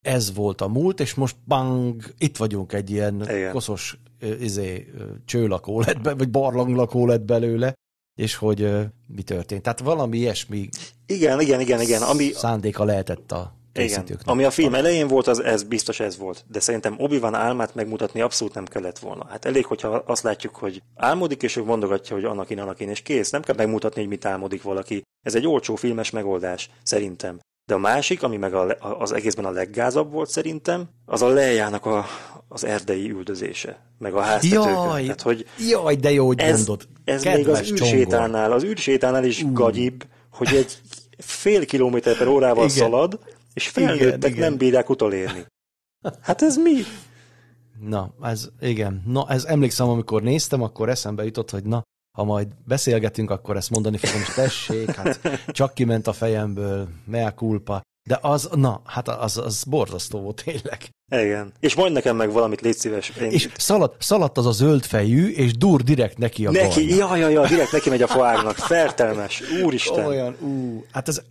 [0.04, 3.52] ez volt a múlt, és most bang, itt vagyunk egy ilyen Igen.
[3.52, 3.98] koszos
[4.40, 4.90] izé,
[5.24, 7.74] csőlakó lett be, vagy barlanglakó lett belőle,
[8.20, 8.70] és hogy
[9.06, 9.62] mi történt.
[9.62, 10.68] Tehát valami ilyesmi
[11.06, 12.02] Igen, igen, igen, igen.
[12.02, 14.06] Ami, szándéka lehetett a igen.
[14.24, 16.44] Ami a film elején volt, az ez biztos ez volt.
[16.48, 19.26] De szerintem Obi-Wan álmát megmutatni abszolút nem kellett volna.
[19.28, 23.30] Hát elég, hogyha azt látjuk, hogy álmodik, és ő mondogatja, hogy Anakin, Anakin, és kész.
[23.30, 25.02] Nem kell megmutatni, hogy mit álmodik valaki.
[25.26, 27.38] Ez egy olcsó filmes megoldás, szerintem.
[27.64, 31.86] De a másik, ami meg a, az egészben a leggázabb volt szerintem, az a lejának
[31.86, 32.06] a,
[32.52, 34.72] az erdei üldözése, meg a háztetőkön.
[34.72, 36.88] Jaj, Tehát, hogy jaj, de jó, hogy ez, mondod.
[37.04, 37.94] ez még az Kedves csongor.
[37.94, 40.78] űrsétánál, az űrsétánál is gagyibb, hogy egy
[41.18, 42.76] fél kilométer per órával Igen.
[42.76, 43.18] szalad,
[43.54, 44.48] és felnőttek Igen, igen.
[44.48, 45.46] nem bírják utolérni.
[46.20, 46.72] Hát ez mi?
[47.80, 49.02] Na, ez, igen.
[49.06, 51.82] Na, ez emlékszem, amikor néztem, akkor eszembe jutott, hogy na,
[52.18, 57.34] ha majd beszélgetünk, akkor ezt mondani fogom, és tessék, hát csak kiment a fejemből, mea
[57.34, 57.80] culpa.
[58.08, 60.88] De az, na, hát az, az borzasztó volt tényleg.
[61.10, 61.52] Igen.
[61.60, 63.08] És mondj nekem meg valamit, légy szíves.
[63.20, 63.30] Én...
[63.30, 67.16] És szaladt, szaladt az a zöld fejű, és dur direkt neki a Neki, barna.
[67.16, 68.56] ja, ja, ja, direkt neki megy a foágnak.
[68.56, 69.42] Fertelmes.
[69.64, 70.06] Úristen.
[70.06, 71.22] Olyan, ú, hát ez,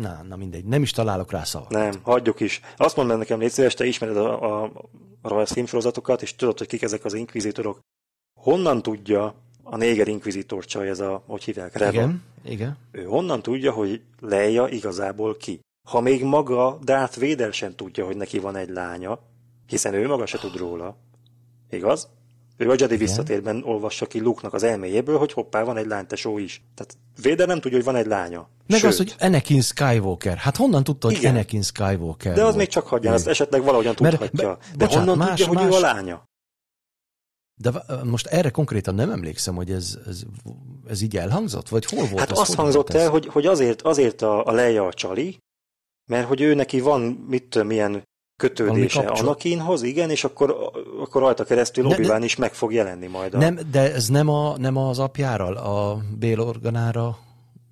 [0.00, 1.72] na, na mindegy, nem is találok rá szavakat.
[1.72, 2.60] Nem, hagyjuk is.
[2.76, 4.72] Azt mondd meg nekem, légy szíves, te ismered a, a,
[5.22, 7.80] a sorozatokat, és tudod, hogy kik ezek az inkvizitorok.
[8.40, 11.92] Honnan tudja a néger inkvizitor csaj, ez a, hogy hívják, Reva?
[11.92, 12.76] Igen, igen.
[12.90, 15.60] Ő honnan tudja, hogy Leia igazából ki?
[15.88, 19.18] Ha még maga Darth Vader sem tudja, hogy neki van egy lánya,
[19.66, 20.96] hiszen ő maga se tud róla.
[21.70, 22.08] Igaz?
[22.56, 26.62] Ő a Jedi visszatérben olvassa ki Luke-nak az elméjéből, hogy hoppá, van egy lánytesó is.
[26.74, 28.48] Tehát Vader nem tudja, hogy van egy lánya.
[28.66, 30.36] Meg Sőt, az, hogy Anakin Skywalker.
[30.36, 31.34] Hát honnan tudta, hogy Igen.
[31.34, 32.56] Anakin Skywalker de az volt?
[32.56, 33.16] még csak hagyján, Ő.
[33.16, 34.48] azt esetleg valahogyan Mert- tudhatja.
[34.56, 36.24] be- de bocsánat, honnan más- tudja, hogy ő a más- lánya?
[37.60, 37.72] De
[38.04, 40.22] most erre konkrétan nem emlékszem, hogy ez, ez,
[40.88, 41.68] ez így elhangzott?
[41.68, 42.38] Vagy hol volt Hát ez?
[42.38, 45.38] azt hangzott el, hogy, hogy azért, azért a, a Leia a csali,
[46.06, 48.02] mert hogy ő neki van, mit tudom, milyen
[48.36, 53.34] kötődése Anakinhoz, igen, és akkor, akkor rajta keresztül Ne- obi is meg fog jelenni majd.
[53.34, 53.38] A...
[53.38, 57.18] Nem, de ez nem, a, nem az apjáral, a Bél organára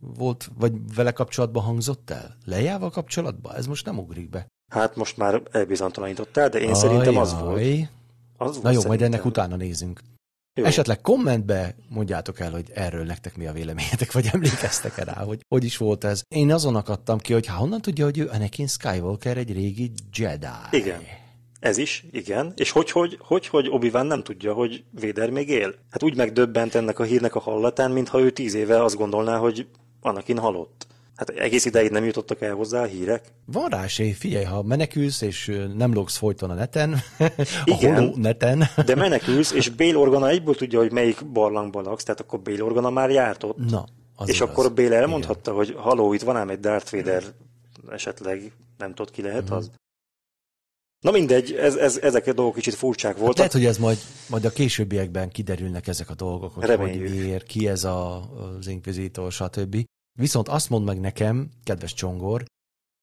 [0.00, 2.36] volt, vagy vele kapcsolatban hangzott el?
[2.44, 3.54] Lejával kapcsolatban?
[3.54, 4.46] Ez most nem ugrik be.
[4.72, 7.56] Hát most már elbizonytalanítottál, de én szerintem az volt.
[7.56, 7.88] Ajaj.
[8.36, 9.12] Az volt Na jó, majd szerintem.
[9.12, 10.00] ennek utána nézünk.
[10.54, 10.64] Jó.
[10.64, 15.64] Esetleg kommentbe mondjátok el, hogy erről nektek mi a véleményetek, vagy emlékeztek-e rá, hogy hogy
[15.64, 16.22] is volt ez.
[16.28, 20.46] Én azon akadtam ki, hogy hát honnan tudja, hogy ő Anakin Skywalker egy régi Jedi.
[20.70, 21.00] Igen.
[21.60, 22.52] Ez is, igen.
[22.56, 25.74] És hogy, hogy, hogy, hogy obi nem tudja, hogy Véder még él?
[25.90, 29.66] Hát úgy megdöbbent ennek a hírnek a hallatán, mintha ő tíz éve azt gondolná, hogy
[30.00, 30.86] Anakin halott.
[31.16, 33.32] Hát egész ideig nem jutottak el hozzá a hírek.
[33.46, 37.32] Van rá esély, figyelj, ha menekülsz, és nem logsz folyton a neten, a
[37.64, 37.94] Igen.
[37.94, 42.40] holó neten, De menekülsz, és Bél Organa egyből tudja, hogy melyik barlangban laksz, tehát akkor
[42.40, 43.70] Bél Organa már járt ott.
[43.70, 43.86] na,
[44.16, 44.48] az és igaz.
[44.48, 47.22] akkor Bél elmondhatta, hogy haló, itt van ám egy Darth Vader,
[47.90, 49.52] esetleg nem tudod ki lehet Mhm.
[49.52, 49.70] az.
[51.00, 53.36] Na mindegy, ez, ez, ezek a dolgok kicsit furcsák voltak.
[53.36, 53.98] Lehet, hogy ez majd,
[54.28, 57.08] majd a későbbiekben kiderülnek ezek a dolgok, hogy Reméljük.
[57.08, 58.16] hogy ér, ki ez a,
[58.58, 59.76] az inkvizitor, stb.
[60.18, 62.44] Viszont azt mondd meg nekem, kedves Csongor,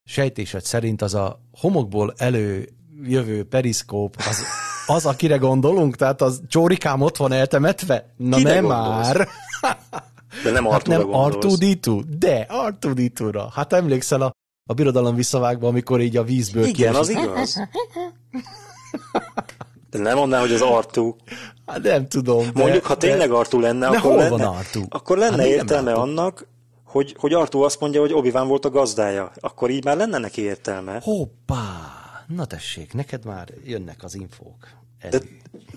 [0.06, 4.44] sejtésed szerint az a homokból előjövő periszkóp, az,
[4.88, 5.96] az, akire gondolunk?
[5.96, 8.14] Tehát az csórikám ott van eltemetve?
[8.18, 9.14] Na Kire nem gondolsz?
[9.14, 9.28] már!
[10.44, 11.02] De nem Hát nem.
[11.06, 12.04] R2D2?
[12.20, 13.44] De R2D2-ra.
[13.54, 14.32] Hát emlékszel a,
[14.70, 17.30] a birodalom visszavágban, amikor így a vízből Igen, az kiesik?
[17.30, 17.56] igaz.
[19.90, 21.16] De nem mondaná, hogy az Artú.
[21.66, 22.46] Hát nem tudom.
[22.54, 24.84] de- Mondjuk, ha de- tényleg Artú lenne, De akkor lenne, Artú?
[24.90, 26.48] akkor lenne Hát értelme annak,
[26.90, 29.32] hogy, hogy Artú azt mondja, hogy obi volt a gazdája.
[29.40, 31.00] Akkor így már lenne neki értelme.
[31.04, 31.98] Hoppá!
[32.28, 34.78] Na tessék, neked már jönnek az infók.
[35.00, 35.26] De, Elő.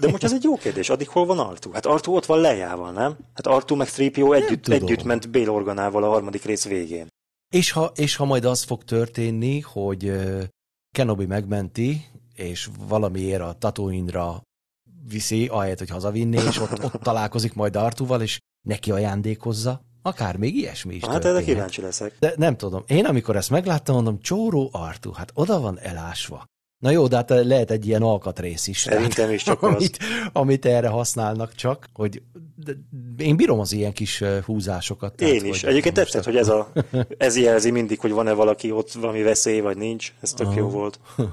[0.00, 0.90] de most ez egy jó kérdés.
[0.90, 1.70] Addig hol van Artú?
[1.72, 3.16] Hát Artú ott van Lejával, nem?
[3.34, 4.82] Hát Artú meg 3PO együtt, tudom.
[4.82, 7.06] együtt ment Bail Organával a harmadik rész végén.
[7.54, 10.12] És, ha, és ha majd az fog történni, hogy
[10.94, 12.04] Kenobi megmenti,
[12.34, 14.42] és valamiért a Tatooine-ra
[15.08, 20.56] viszi, ahelyett, hogy hazavinné, és ott, ott találkozik majd Artúval, és neki ajándékozza, akár még
[20.56, 21.54] ilyesmi is Hát erre történhet.
[21.54, 22.16] kíváncsi leszek.
[22.18, 22.84] De nem tudom.
[22.86, 26.44] Én amikor ezt megláttam, mondom, csóró Artú, hát oda van elásva.
[26.78, 28.78] Na jó, de hát lehet egy ilyen alkatrész is.
[28.78, 29.74] Szerintem is csak az.
[29.74, 29.98] amit,
[30.32, 32.22] amit erre használnak csak, hogy
[32.64, 32.72] de
[33.24, 35.14] én bírom az ilyen kis húzásokat.
[35.14, 35.60] tehát, Én is.
[35.60, 36.72] hogy Egyébként tetszett, hogy ez, a,
[37.18, 40.12] ez jelzi mindig, hogy van-e valaki ott, valami veszély, vagy nincs.
[40.20, 41.00] Ez tök jó volt.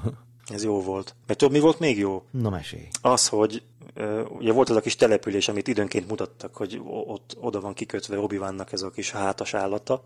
[0.54, 1.14] Ez jó volt.
[1.26, 2.22] Mert tudod, mi volt még jó?
[2.30, 2.88] Na mesélj.
[3.02, 3.62] Az, hogy
[4.28, 8.40] ugye volt az a kis település, amit időnként mutattak, hogy ott oda van kikötve obi
[8.70, 10.02] ez a kis hátas állata.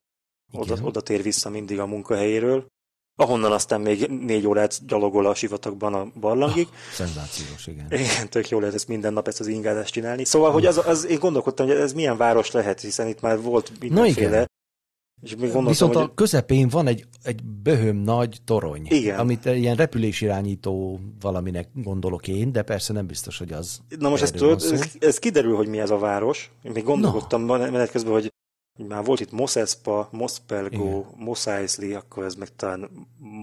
[0.52, 0.84] Oda, Igen.
[0.84, 2.66] oda tér vissza mindig a munkahelyéről.
[3.16, 6.68] Ahonnan aztán még négy órát gyalogol a sivatagban a barlangig.
[6.92, 7.86] Szenzációs, igen.
[7.90, 10.24] Igen, tök jó lehet ezt minden nap ezt az ingázást csinálni.
[10.24, 13.72] Szóval, hogy az, az, én gondolkodtam, hogy ez milyen város lehet, hiszen itt már volt
[13.80, 14.28] mindenféle.
[14.28, 14.50] igen.
[15.22, 19.18] És még gondoltam, Viszont hogy a közepén van egy, egy böhöm nagy torony, Igen.
[19.18, 24.34] amit ilyen repülésirányító valaminek gondolok én, de persze nem biztos, hogy az Na most ezt
[24.34, 26.52] tudod, ez, ez kiderül, hogy mi ez a város.
[26.62, 28.32] Én még gondolkodtam menet közben, hogy,
[28.78, 31.04] hogy már volt itt Mos Espa, Mos Pelgo, Igen.
[31.16, 32.90] Mos Eisley, akkor ez meg talán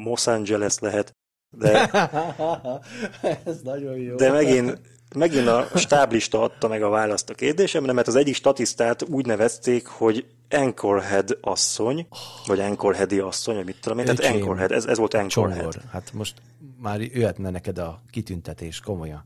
[0.03, 1.11] Los Angeles lehet.
[1.57, 1.89] De,
[3.45, 4.15] Ez nagyon jó.
[4.15, 4.81] de megint,
[5.15, 9.87] megint a stáblista adta meg a választ a kérdésemre, mert az egyik statisztát úgy nevezték,
[9.87, 12.07] hogy Anchorhead asszony,
[12.45, 14.33] vagy Anchorheadi asszony, vagy mit tudom én, tehát.
[14.33, 15.71] Anchorhead, ez, ez volt Anchorhead.
[15.71, 15.89] Csongor.
[15.91, 16.41] Hát most
[16.81, 19.25] már jöhetne neked a kitüntetés, komolyan.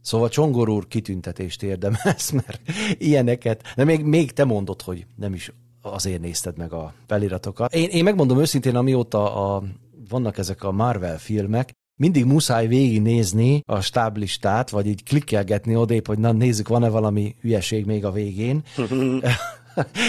[0.00, 2.60] Szóval Csongor úr kitüntetést érdemelsz, mert
[2.98, 5.52] ilyeneket, de még, még te mondod, hogy nem is
[5.82, 7.74] azért nézted meg a feliratokat.
[7.74, 9.62] Én, én megmondom őszintén, amióta a,
[10.08, 16.18] vannak ezek a Marvel filmek, mindig muszáj végignézni a stáblistát, vagy így klikkelgetni odébb, hogy
[16.18, 18.62] na nézzük, van-e valami hülyeség még a végén.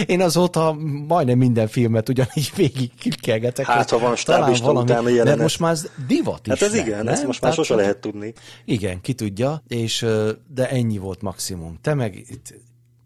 [0.06, 0.74] Én azóta
[1.08, 3.66] majdnem minden filmet ugyanígy végig klikkelgetek.
[3.66, 5.40] Hát, ha van stábista valami, utána jelenet.
[5.40, 7.14] most már ez divat is Hát ez lett, igen, nem?
[7.14, 8.34] ezt most már Tehát- sose lehet tudni.
[8.66, 10.06] Igen, ki tudja, és,
[10.54, 11.78] de ennyi volt maximum.
[11.82, 12.54] Te meg itt,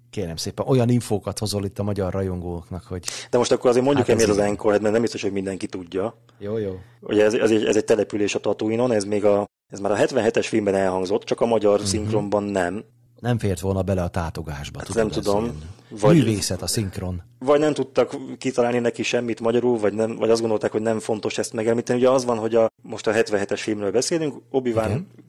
[0.10, 4.08] kérem szépen, olyan infókat hozol itt a magyar rajongóknak, hogy De most akkor azért mondjuk
[4.08, 4.50] Hát hát el, miért az.
[4.52, 6.16] Anchorhead, mert nem biztos, hogy mindenki tudja.
[6.40, 6.80] jó, jó.
[7.02, 9.96] Ugye ez, ez, egy, ez egy település a Tatooine-on, ez még a, ez már a
[9.96, 11.88] 77-es filmben elhangzott, csak a magyar uh-huh.
[11.88, 12.84] szinkronban nem.
[13.20, 14.80] Nem fért volna bele a tátogásba.
[14.80, 15.44] tudod, nem tudom.
[15.44, 15.56] ilyen
[15.90, 17.22] Vagy- Művészet a szinkron.
[17.40, 21.38] Vagy nem tudtak kitalálni neki semmit magyarul, vagy, nem, vagy azt gondolták, hogy nem fontos
[21.38, 22.00] ezt megemlíteni.
[22.00, 24.74] Ugye az van, hogy a, most a 77-es filmről beszélünk, obi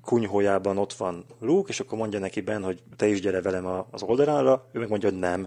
[0.02, 4.02] kunyhójában ott van Luke, és akkor mondja neki Ben, hogy te is gyere velem az
[4.02, 5.44] oldalánra, ő meg mondja, hogy nem,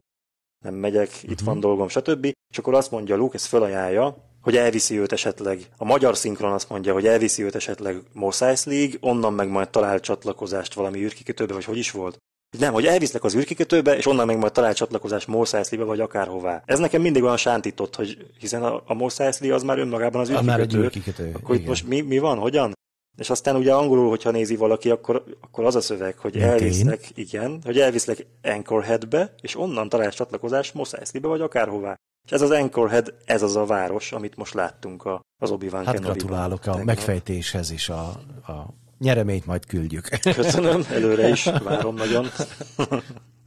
[0.66, 1.46] nem megyek, itt Mhm.
[1.46, 2.26] van dolgom, stb.
[2.52, 5.70] És akkor azt mondja Luke, ezt felajánlja, hogy elviszi őt esetleg.
[5.78, 10.00] A magyar szinkron azt mondja, hogy elviszi őt esetleg Mos Eisley-ig, onnan meg majd talál
[10.00, 12.18] csatlakozást valami űrkikötőbe, vagy hogy is volt?
[12.60, 16.62] Nem, hogy elvisznek az űrkikötőbe, és onnan meg majd talál csatlakozást Mos Eisley-be, vagy akárhová.
[16.66, 20.30] Ez nekem mindig olyan sántított, hogy hiszen a, a Mos Eisley az már önmagában az
[20.30, 20.52] űrkikötő.
[20.52, 22.74] már egy űrkikötő, Akkor itt most mi, mi van, hogyan?
[23.18, 26.52] És aztán ugye angolul, hogyha nézi valaki, akkor, akkor az a szöveg, hogy Mint én.
[26.52, 31.96] elviszlek, igen, hogy elviszlek Anchorheadbe, és onnan találsz csatlakozást Mos Eisley-be, vagy akárhová.
[32.26, 35.94] És ez az Anchorhead, ez az a város, amit most láttunk a, az Obi-Wan Hát
[35.96, 36.18] Kenobi-ban.
[36.18, 38.02] gratulálok a megfejtéshez, és a,
[38.48, 38.74] a
[39.04, 40.08] nyereményt majd küldjük.
[40.36, 42.26] Köszönöm, előre is, várom nagyon.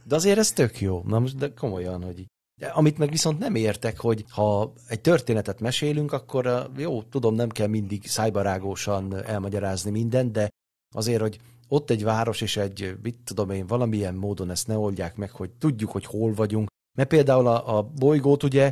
[0.03, 1.03] De azért ez tök jó.
[1.05, 2.25] Na most, de komolyan, hogy.
[2.59, 7.35] De amit meg viszont nem értek, hogy ha egy történetet mesélünk, akkor uh, jó, tudom,
[7.35, 10.49] nem kell mindig szájbarágósan elmagyarázni mindent, de
[10.95, 15.15] azért, hogy ott egy város és egy, mit tudom én, valamilyen módon ezt ne oldják
[15.15, 16.67] meg, hogy tudjuk, hogy hol vagyunk.
[16.97, 18.71] Mert például a, a bolygót ugye,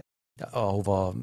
[0.51, 1.13] ahova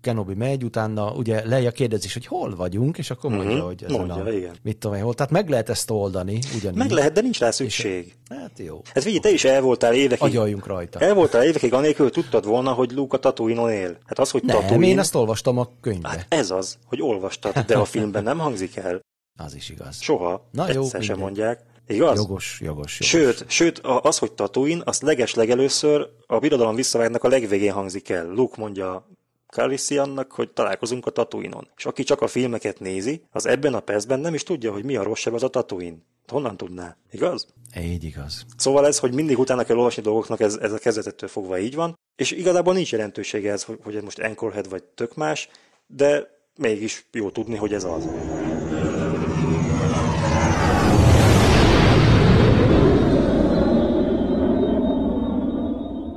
[0.00, 3.98] Kenobi megy, utána ugye Leia kérdezi, hogy hol vagyunk, és akkor mondja, Mhm, hogy ezen
[4.06, 4.54] mondja, a, igen.
[4.62, 5.14] mit tudom én, hol.
[5.14, 6.78] Tehát meg lehet ezt oldani, ugyanígy.
[6.78, 8.14] Meg lehet, de nincs rá szükség.
[8.28, 8.80] Hát jó.
[8.92, 10.24] Ez figyelj, te is el voltál évekig.
[10.24, 10.98] Agyaljunk rajta.
[10.98, 13.98] El voltál évekig anélkül, tudtad volna, hogy Luke a Tatooine-on él.
[14.06, 14.86] Hát az, hogy Nem, Tatooine...
[14.86, 16.08] én ezt olvastam a könyvbe.
[16.08, 19.00] Hát ez az, hogy olvastad, de a filmben nem hangzik el.
[19.38, 20.00] Az is igaz.
[20.00, 20.48] Soha.
[20.50, 21.18] Na jó, Egyszer sem mindegy.
[21.18, 21.60] mondják.
[21.90, 22.16] Igaz?
[22.16, 23.08] Jogos, jogos, jogos.
[23.08, 28.26] Sőt, sőt, az, hogy Tatooine, azt leges legelőször a birodalom visszavágnak a legvégén hangzik el.
[28.26, 29.08] Luke mondja
[29.46, 31.68] Calrissiannak, hogy találkozunk a Tatooine-on.
[31.76, 34.96] És aki csak a filmeket nézi, az ebben a percben nem is tudja, hogy mi
[34.96, 35.96] a rosszabb az a Tatooine.
[36.26, 36.96] Honnan tudná?
[37.10, 37.46] Igaz?
[37.80, 38.44] Így igaz.
[38.56, 41.98] Szóval ez, hogy mindig utána kell olvasni dolgoknak, ez, ez a kezdetettől fogva így van,
[42.16, 45.48] és igazából nincs jelentősége ez, hogy, hogy ez most Anchorhead vagy tök más,
[45.86, 48.08] de mégis jó tudni, hogy ez az.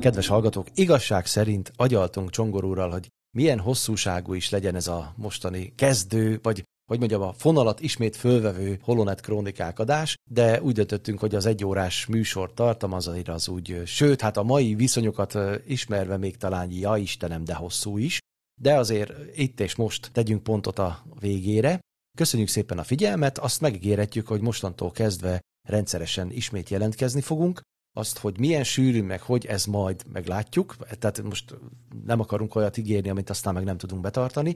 [0.04, 5.74] Kedves hallgatók, igazság szerint agyaltunk Csongor úrral, hogy milyen hosszúságú is legyen ez a mostani
[5.76, 11.36] kezdő, vagy hogy mondjam, a fonalat ismét fölvevő Holonet Krónikák adás, de úgy döntöttünk, hogy
[11.36, 15.38] az egyórás műsor tartam az úgy, sőt, hát a mai viszonyokat
[15.68, 18.20] ismerve még talán, ja Istenem, de hosszú is,
[18.62, 21.80] de azért itt és most tegyünk pontot a végére.
[22.18, 27.62] Köszönjük szépen a figyelmet, azt megígérhetjük, hogy mostantól kezdve rendszeresen ismét jelentkezni fogunk,
[27.94, 31.58] azt, hogy milyen sűrű, meg hogy ez majd meglátjuk, tehát most
[32.06, 34.54] nem akarunk olyat ígérni, amit aztán meg nem tudunk betartani.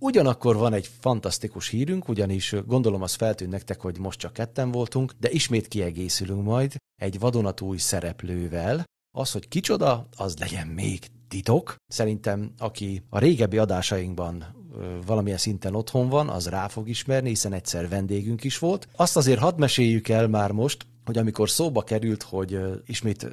[0.00, 5.12] Ugyanakkor van egy fantasztikus hírünk, ugyanis gondolom az feltűnt nektek, hogy most csak ketten voltunk,
[5.20, 8.84] de ismét kiegészülünk majd egy vadonatúj szereplővel.
[9.16, 11.76] Az, hogy kicsoda, az legyen még titok.
[11.86, 14.60] Szerintem, aki a régebbi adásainkban
[15.06, 18.88] valamilyen szinten otthon van, az rá fog ismerni, hiszen egyszer vendégünk is volt.
[18.96, 23.28] Azt azért hadd meséljük el már most, hogy amikor szóba került, hogy ismét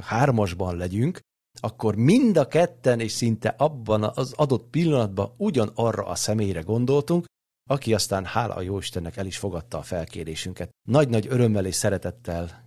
[0.00, 1.20] hármasban legyünk,
[1.60, 7.24] akkor mind a ketten és szinte abban az adott pillanatban ugyanarra a személyre gondoltunk,
[7.68, 10.70] aki aztán hála a Jóistennek el is fogadta a felkérésünket.
[10.88, 12.64] Nagy-nagy örömmel és szeretettel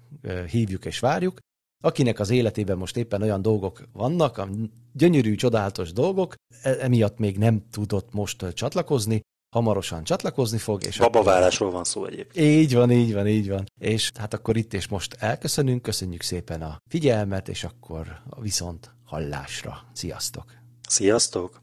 [0.49, 1.39] hívjuk és várjuk,
[1.83, 4.47] akinek az életében most éppen olyan dolgok vannak,
[4.93, 9.21] gyönyörű, csodálatos dolgok, e- emiatt még nem tudott most csatlakozni,
[9.59, 10.83] hamarosan csatlakozni fog.
[10.83, 12.45] És akkor- Babavárásról van szó egyébként.
[12.45, 13.63] így van, így van, így van.
[13.79, 18.05] És hát akkor itt és most elköszönünk, köszönjük szépen a figyelmet, és akkor
[18.41, 19.77] viszont hallásra.
[19.93, 20.43] Sziasztok!
[20.89, 21.59] Sziasztok!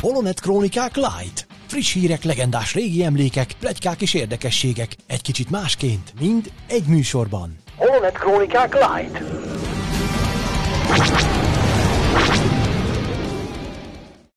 [0.00, 1.46] Holonet Krónikák Light.
[1.66, 4.96] Friss hírek, legendás régi emlékek, plegykák és érdekességek.
[5.06, 7.56] Egy kicsit másként, mind egy műsorban.
[7.76, 9.18] Holonet Krónikák Light.